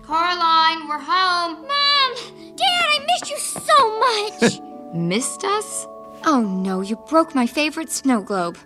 [0.06, 1.56] Caroline, we're home.
[1.56, 2.10] Mom!
[2.58, 4.62] Dad, I missed you so much!
[4.94, 5.86] missed us?
[6.26, 8.58] Oh no, you broke my favorite snow globe.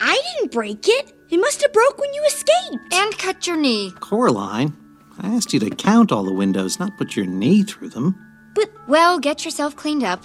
[0.00, 1.14] I didn't break it.
[1.30, 2.94] It must have broke when you escaped.
[2.94, 3.92] And cut your knee.
[4.00, 4.72] Coraline,
[5.22, 8.14] I asked you to count all the windows, not put your knee through them.
[8.54, 10.24] But, well, get yourself cleaned up.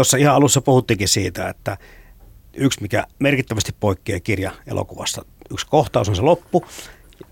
[0.00, 1.76] Tuossa ihan alussa puhuttikin siitä, että
[2.54, 6.64] yksi mikä merkittävästi poikkeaa kirja elokuvasta, yksi kohtaus on se loppu.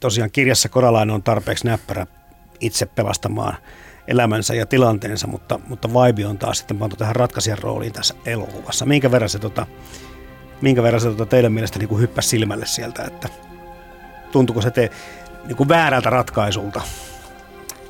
[0.00, 2.06] Tosiaan kirjassa Koralainen on tarpeeksi näppärä
[2.60, 3.56] itse pelastamaan
[4.06, 8.86] elämänsä ja tilanteensa, mutta, mutta vibe on taas sitten pantu tähän ratkaisijan rooliin tässä elokuvassa.
[8.86, 9.66] Minkä verran se, tota,
[10.60, 13.28] minkä verran se tota teidän mielestä niin hyppäsi silmälle sieltä, että
[14.32, 14.90] tuntuuko se te,
[15.44, 16.80] niin kuin väärältä ratkaisulta?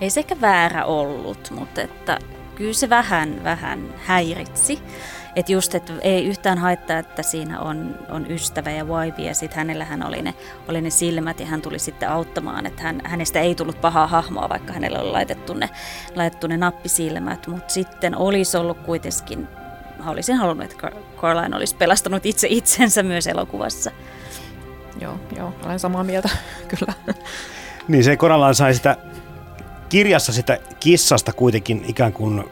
[0.00, 2.18] Ei se ehkä väärä ollut, mutta että
[2.58, 4.82] kyllä se vähän, vähän häiritsi.
[5.36, 9.56] Että just, että ei yhtään haittaa, että siinä on, on ystävä ja waifi ja sitten
[9.58, 10.34] hänellähän oli ne,
[10.68, 12.66] oli ne silmät ja hän tuli sitten auttamaan.
[12.66, 15.70] Että hän, hänestä ei tullut pahaa hahmoa, vaikka hänelle oli laitettu ne,
[16.14, 17.46] laitettu ne nappisilmät.
[17.46, 19.48] Mutta sitten olisi ollut kuitenkin,
[20.06, 23.90] olisin halunnut, että Caroline olisi pelastanut itse itsensä myös elokuvassa.
[25.00, 26.28] Joo, joo, olen samaa mieltä,
[26.78, 26.92] kyllä.
[27.88, 28.96] Niin se Coraline sai sitä
[29.88, 32.44] kirjassa sitä kissasta kuitenkin ikään kuin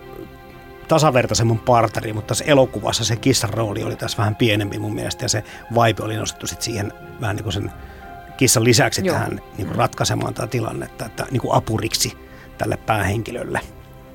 [0.89, 5.29] tasavertaisemman partari, mutta tässä elokuvassa se kissan rooli oli tässä vähän pienempi mun mielestä ja
[5.29, 7.73] se vibe oli nostettu sit siihen vähän niin kuin sen
[8.37, 9.15] kissan lisäksi Joo.
[9.15, 12.19] tähän niin kuin ratkaisemaan tätä tilannetta, että niin kuin apuriksi
[12.59, 13.61] tälle päähenkilölle,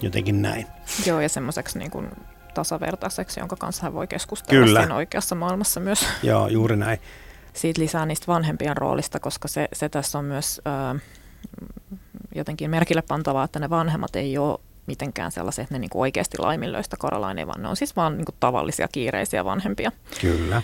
[0.01, 0.67] jotenkin näin.
[1.05, 2.09] Joo ja semmoiseksi niin kuin
[2.53, 4.79] tasavertaiseksi, jonka kanssa hän voi keskustella Kyllä.
[4.79, 6.05] siinä oikeassa maailmassa myös.
[6.23, 6.99] Joo, juuri näin.
[7.53, 10.61] Siitä lisää niistä vanhempien roolista, koska se, se tässä on myös...
[10.67, 11.01] Äh,
[12.35, 16.37] jotenkin merkille pantavaa, että ne vanhemmat ei ole mitenkään sellaisia, että ne niin kuin oikeasti
[16.37, 19.91] laiminlöistä Coraline, vaan ne on siis vaan niin kuin tavallisia kiireisiä vanhempia.
[20.21, 20.61] Kyllä.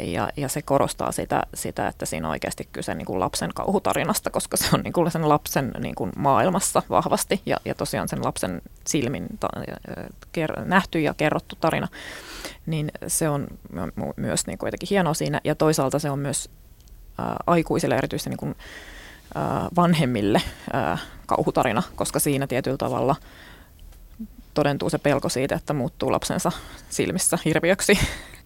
[0.00, 4.30] Ja, ja se korostaa sitä, sitä, että siinä on oikeasti kyse niin kuin lapsen kauhutarinasta,
[4.30, 8.24] koska se on niin kuin sen lapsen niin kuin maailmassa vahvasti ja, ja tosiaan sen
[8.24, 9.48] lapsen silmin ta,
[10.32, 11.88] ker, nähty ja kerrottu tarina.
[12.66, 13.46] Niin se on
[14.16, 16.50] myös niin kuin jotenkin hienoa siinä ja toisaalta se on myös
[17.18, 18.56] ää, aikuisille erityisesti niin kuin,
[19.76, 20.42] vanhemmille
[21.26, 23.16] kauhutarina, koska siinä tietyllä tavalla
[24.54, 26.52] todentuu se pelko siitä, että muuttuu lapsensa
[26.90, 27.98] silmissä hirviöksi.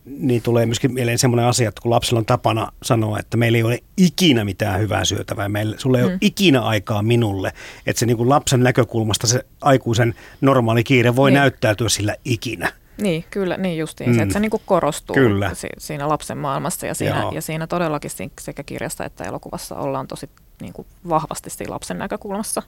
[0.04, 3.62] Niin tulee myöskin mieleen semmoinen asia, että kun lapsella on tapana sanoa, että meillä ei
[3.62, 6.10] ole ikinä mitään hyvää syötävää, meillä, sulla ei mm.
[6.10, 7.52] ole ikinä aikaa minulle,
[7.86, 11.38] että se niin kuin lapsen näkökulmasta se aikuisen normaali kiire voi niin.
[11.38, 12.72] näyttäytyä sillä ikinä.
[13.00, 14.16] Niin, kyllä, niin justiin mm.
[14.16, 15.50] se, että se niin kuin korostuu kyllä.
[15.78, 20.30] siinä lapsen maailmassa ja siinä, ja siinä todellakin sekä kirjasta että elokuvassa ollaan tosi
[20.60, 22.62] niin kuin vahvasti siinä lapsen näkökulmassa.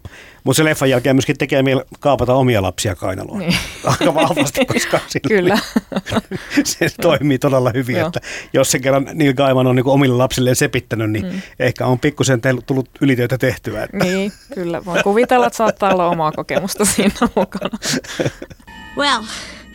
[0.45, 3.39] Mutta se leffan jälkeen myöskin tekee mieli kaapata omia lapsia kainaloon.
[3.39, 3.57] Niin.
[3.85, 5.59] Aika vahvasti, koska Kyllä.
[6.65, 8.21] se toimii todella hyvin, että
[8.53, 11.43] jos se kerran Neil Gaiman on niin kuin omille lapsilleen sepittänyt, niin mm.
[11.59, 13.83] ehkä on pikkusen tullut ylitöitä tehtyä.
[13.83, 13.97] Että.
[13.97, 14.85] Niin, kyllä.
[14.85, 17.79] Voin kuvitella, että saattaa olla omaa kokemusta siinä mukana.
[18.97, 19.23] Well,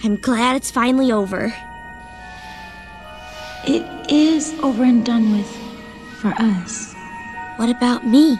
[0.04, 1.54] I'm glad it's finally over.
[3.66, 5.50] It is over and done with
[6.22, 6.94] for us.
[7.58, 8.38] What about me?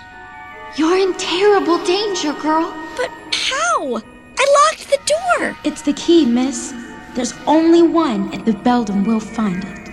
[0.78, 2.72] You're in terrible danger, girl.
[2.96, 3.98] But how?
[4.40, 5.56] I locked the door.
[5.64, 6.74] It's the key, miss.
[7.16, 9.90] There's only one, and the Beldam will find it.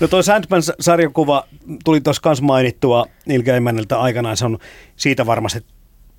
[0.00, 1.44] No toi Sandman-sarjakuva
[1.84, 4.36] tuli tuossa kanssa mainittua Neil Gaimanilta aikanaan.
[4.36, 4.58] Se on
[4.96, 5.60] siitä varmasti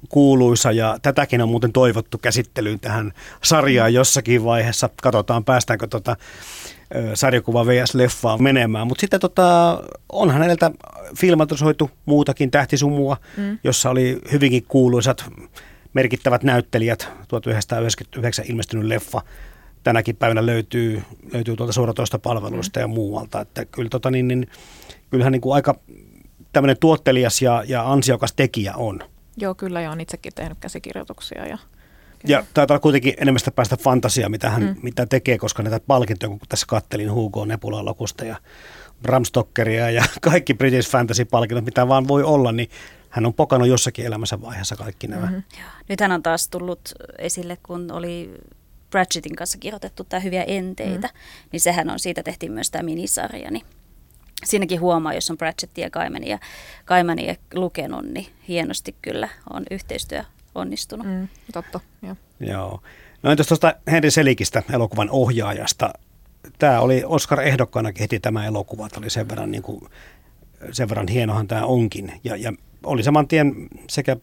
[0.10, 4.89] kuuluisa ja tätäkin on muuten toivottu käsittelyyn tähän sarjaan jossakin vaiheessa.
[5.02, 6.16] Katsotaan päästäänkö tota
[7.14, 8.88] sarjakuva VS-leffaa menemään.
[8.88, 9.80] Mutta sitten tota,
[10.10, 10.72] onhan häneltä
[11.18, 13.60] filmatisoitu muutakin tähtisumua, mm.
[13.64, 15.26] jossa oli hyvinkin kuuluisat
[15.93, 17.10] merkittävät näyttelijät.
[17.28, 19.22] 1999 ilmestynyt leffa
[19.84, 22.82] tänäkin päivänä löytyy, löytyy tuolta suoratoista palveluista mm.
[22.82, 23.41] ja muualta.
[23.41, 24.47] Että kyllä, tota, niin, niin,
[25.10, 25.76] kyllähän niin kuin aika
[26.54, 28.99] tämmöinen tuottelias ja, ja ansiokas tekijä on.
[29.38, 31.57] Joo, kyllä ja on itsekin tehnyt käsikirjoituksia ja
[32.27, 34.75] ja taitaa kuitenkin enemmän sitä päästä fantasiaa, mitä hän mm.
[34.82, 38.36] mitä tekee, koska näitä palkintoja, kun tässä kattelin Hugo Nebula Lokusta ja
[39.01, 42.69] Bram Stokeria ja kaikki British Fantasy-palkinnot, mitä vaan voi olla, niin
[43.09, 45.25] hän on pokannut jossakin elämänsä vaiheessa kaikki nämä.
[45.25, 45.43] Mm-hmm.
[45.89, 48.34] Nyt hän on taas tullut esille, kun oli
[48.89, 51.13] Pratchettin kanssa kirjoitettu tämä Hyviä enteitä, mm.
[51.51, 53.65] niin sehän on, siitä tehtiin myös tämä minisarja, niin
[54.44, 56.39] siinäkin huomaa, jos on Pratchettia ja Kaimania,
[56.86, 60.24] Kaimania lukenut, niin hienosti kyllä on yhteistyö
[60.56, 61.08] onnistunut.
[61.08, 62.16] Mm, totta, joo.
[62.39, 62.82] joo.
[63.24, 65.94] No entäs tuosta Henry Selikistä, elokuvan ohjaajasta.
[66.60, 68.89] Tämä oli Oscar-ehdokkaana heti tämä elokuva.
[68.89, 69.82] Tämä oli sen verran, niin kuin,
[70.72, 72.20] sen verran hienohan tämä onkin.
[72.24, 73.56] Ja, ja oli saman tien
[73.89, 74.18] sekä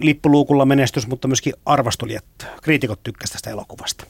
[0.00, 2.24] lippuluukulla menestys, mutta myöskin arvostulijat,
[2.62, 4.06] kriitikot tykkäsivät tästä elokuvasta.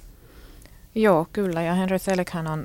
[0.95, 1.63] Joo, kyllä.
[1.63, 2.65] Ja Henry Selickhän on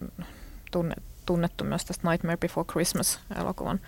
[0.72, 3.80] tunne, tunnettu myös tästä Nightmare Before Christmas-elokuvan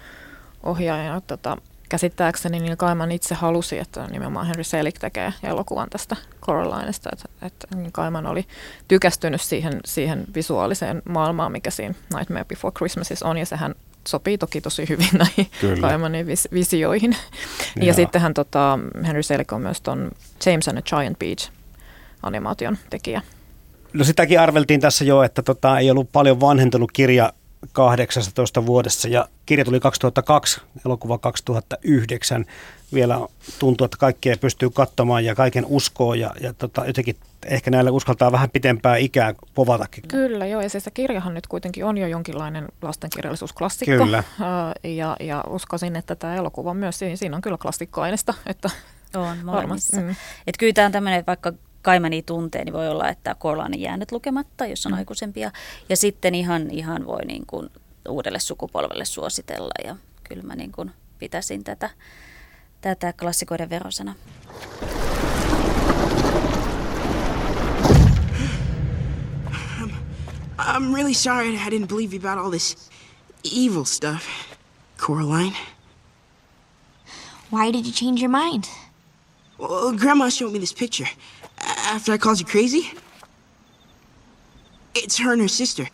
[0.64, 1.22] ohjaajana.
[1.22, 1.58] Tota,
[1.90, 7.68] käsittääkseni niin Kaiman itse halusi, että nimenomaan Henry Selick tekee elokuvan tästä Coralineista, että, että
[7.76, 8.46] niin Kaiman oli
[8.88, 13.76] tykästynyt siihen, siihen visuaaliseen maailmaan, mikä siinä Nightmare Before Christmasissa on, ja sehän
[14.08, 15.82] sopii toki tosi hyvin näihin Kyllä.
[15.82, 17.16] Kaimanin vis- visioihin.
[17.76, 20.12] Ja, ja sittenhän tota, Henry Selick on myös ton
[20.46, 21.52] James and a Giant Beach
[22.24, 23.22] animaation tekijä.
[23.94, 27.34] No sitäkin arveltiin tässä jo, että tota, ei ollut paljon vanhentunut kirja
[27.72, 32.46] 18 vuodessa ja kirja tuli 2002, elokuva 2009.
[32.94, 33.20] Vielä
[33.60, 37.16] tuntuu, että kaikkea pystyy katsomaan ja kaiken uskoo ja, ja tota, jotenkin
[37.46, 40.04] ehkä näillä uskaltaa vähän pitempää ikää povatakin.
[40.08, 40.62] Kyllä, joo.
[40.62, 44.06] Ja se, se kirjahan nyt kuitenkin on jo jonkinlainen lastenkirjallisuusklassikko.
[44.06, 44.24] Kyllä.
[44.84, 48.34] ja, ja uskoisin, että tämä elokuva myös, siinä on kyllä klassikkoaineesta.
[48.46, 48.70] Että
[49.16, 50.02] on molemmissa.
[50.02, 50.16] Mm.
[50.48, 51.54] Et kyllä tämä on tämmöinen, vaikka
[51.88, 54.98] Kaimani tuntee, niin voi olla, että Coraline on jäänyt lukematta, jos on mm.
[54.98, 55.52] aikuisempia.
[55.90, 57.70] Ja sitten ihan, ihan voi niin kuin
[58.10, 61.90] uudelle sukupolvelle suositella ja kyllä mä niin kuin pitäisin tätä,
[62.82, 64.16] tätä klassikoiden verosana.
[70.60, 72.90] I'm really sorry I didn't believe you about all this
[73.44, 74.24] evil stuff,
[74.98, 75.56] Coraline.
[77.52, 78.64] Why did you change your mind?
[79.60, 81.10] Well, Grandma showed me this picture
[81.96, 82.98] after I called you crazy.
[84.96, 85.86] It's her and her sister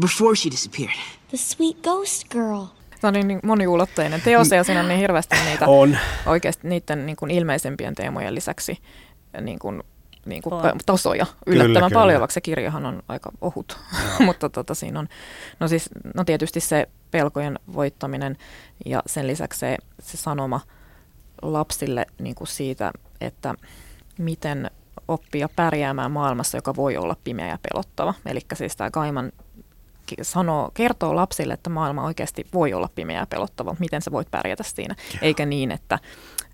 [0.00, 0.96] before she disappeared.
[1.28, 2.64] The sweet ghost girl.
[3.00, 5.98] Tämä on niin, niin moniulotteinen teos ja siinä on niin hirveästi niitä On.
[6.26, 8.78] oikeasti niiden niin kuin ilmeisempien teemojen lisäksi
[9.40, 9.82] niin kuin,
[10.26, 10.78] niin kuin On.
[10.86, 12.20] tasoja yllättävän Kyllä, paljon, kyllä.
[12.20, 13.78] vaikka se kirjahan on aika ohut.
[14.26, 15.08] Mutta tota, siinä on,
[15.60, 18.36] no siis, no tietysti se pelkojen voittaminen
[18.86, 20.60] ja sen lisäksi se, se sanoma
[21.42, 23.54] lapsille niin kuin siitä, että
[24.18, 24.70] miten
[25.08, 28.14] oppia pärjäämään maailmassa, joka voi olla pimeä ja pelottava.
[28.26, 29.32] Eli siis tämä Gaiman
[30.06, 34.30] ki- sanoo, kertoo lapsille, että maailma oikeasti voi olla pimeä ja pelottava, miten sä voit
[34.30, 35.98] pärjätä siinä, eikä niin, että,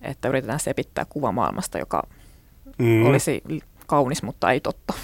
[0.03, 2.03] että yritetään sepittää kuva maailmasta, joka
[2.79, 3.07] Mm.
[3.07, 3.43] olisi
[3.87, 4.95] kaunis, mutta ei totta.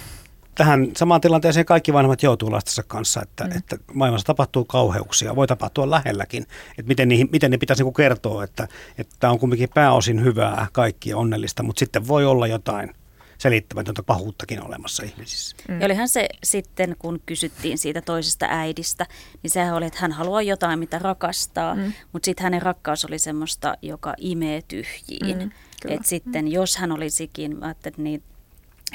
[0.60, 3.50] Tähän samaan tilanteeseen kaikki vanhemmat joutuu lastensa kanssa, että, Mm.
[3.50, 3.56] mm.
[3.58, 6.42] että maailmassa tapahtuu kauheuksia, voi tapahtua lähelläkin.
[6.78, 10.66] Että miten, niihin, miten ne pitäisi niinku kertoa, että että tämä on kumminkin pääosin hyvää,
[10.72, 12.94] kaikki onnellista, mutta sitten voi olla jotain
[13.38, 15.56] selittämätöntä pahuuttakin olemassa ihmisissä.
[15.68, 15.80] Mm.
[15.80, 19.06] Ja olihan se sitten, kun kysyttiin siitä toisesta äidistä,
[19.42, 21.92] niin sehän oli, että hän haluaa jotain, mitä rakastaa, mm.
[22.12, 25.38] mutta sitten hänen rakkaus oli semmoista, joka imee tyhjiin.
[25.38, 25.50] Mm, Mm,
[25.82, 25.94] kyllä.
[25.94, 28.22] että sitten, jos hän olisikin, ajattelin, niin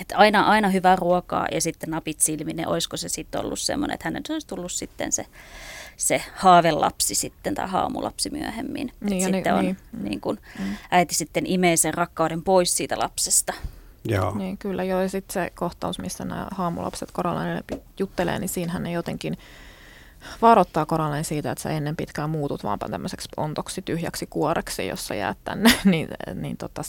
[0.02, 4.08] että aina, aina hyvää ruokaa ja sitten napit silminen, olisiko se sitten ollut semmoinen, että
[4.08, 5.26] hänen olisi tullut sitten se,
[5.98, 8.88] se haavelapsi sitten tai haamulapsi myöhemmin.
[9.00, 9.78] Niin, Niin, ja sitten ni- on niin.
[10.04, 10.40] niin kuin,
[10.92, 13.54] äiti sitten imee sen rakkauden pois siitä lapsesta.
[14.08, 14.36] Joo.
[14.38, 17.64] Niin, kyllä joo, ja sitten se kohtaus, missä nämä haamulapset Koralainen
[18.00, 19.38] juttelee, niin siinähän ne jotenkin
[20.42, 25.38] varoittaa Koralainen siitä, että sä ennen pitkään muutut vaan tämmöiseksi ontoksi tyhjäksi kuoreksi, jossa jäät
[25.44, 26.82] tänne, niin, niin tota,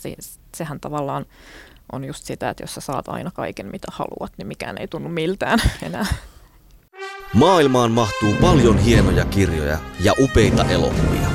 [0.55, 1.27] sehän tavallaan
[1.93, 5.09] on just sitä, että jos sä saat aina kaiken mitä haluat, niin mikään ei tunnu
[5.09, 6.07] miltään enää.
[7.35, 11.29] Maailmaan mahtuu paljon hienoja kirjoja ja upeita elokuvia.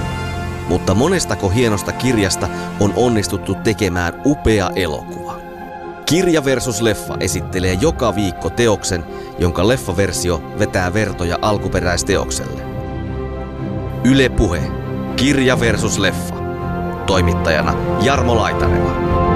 [0.68, 2.48] Mutta monestako hienosta kirjasta
[2.80, 5.42] on onnistuttu tekemään upea elokuva?
[6.06, 9.04] Kirja versus leffa esittelee joka viikko teoksen,
[9.40, 12.62] jonka leffaversio vetää vertoja alkuperäisteokselle.
[14.04, 14.62] Yle Puhe.
[15.16, 16.36] Kirja versus leffa.
[17.06, 17.74] Toimittajana
[18.04, 19.31] Jarmo Laitaneva.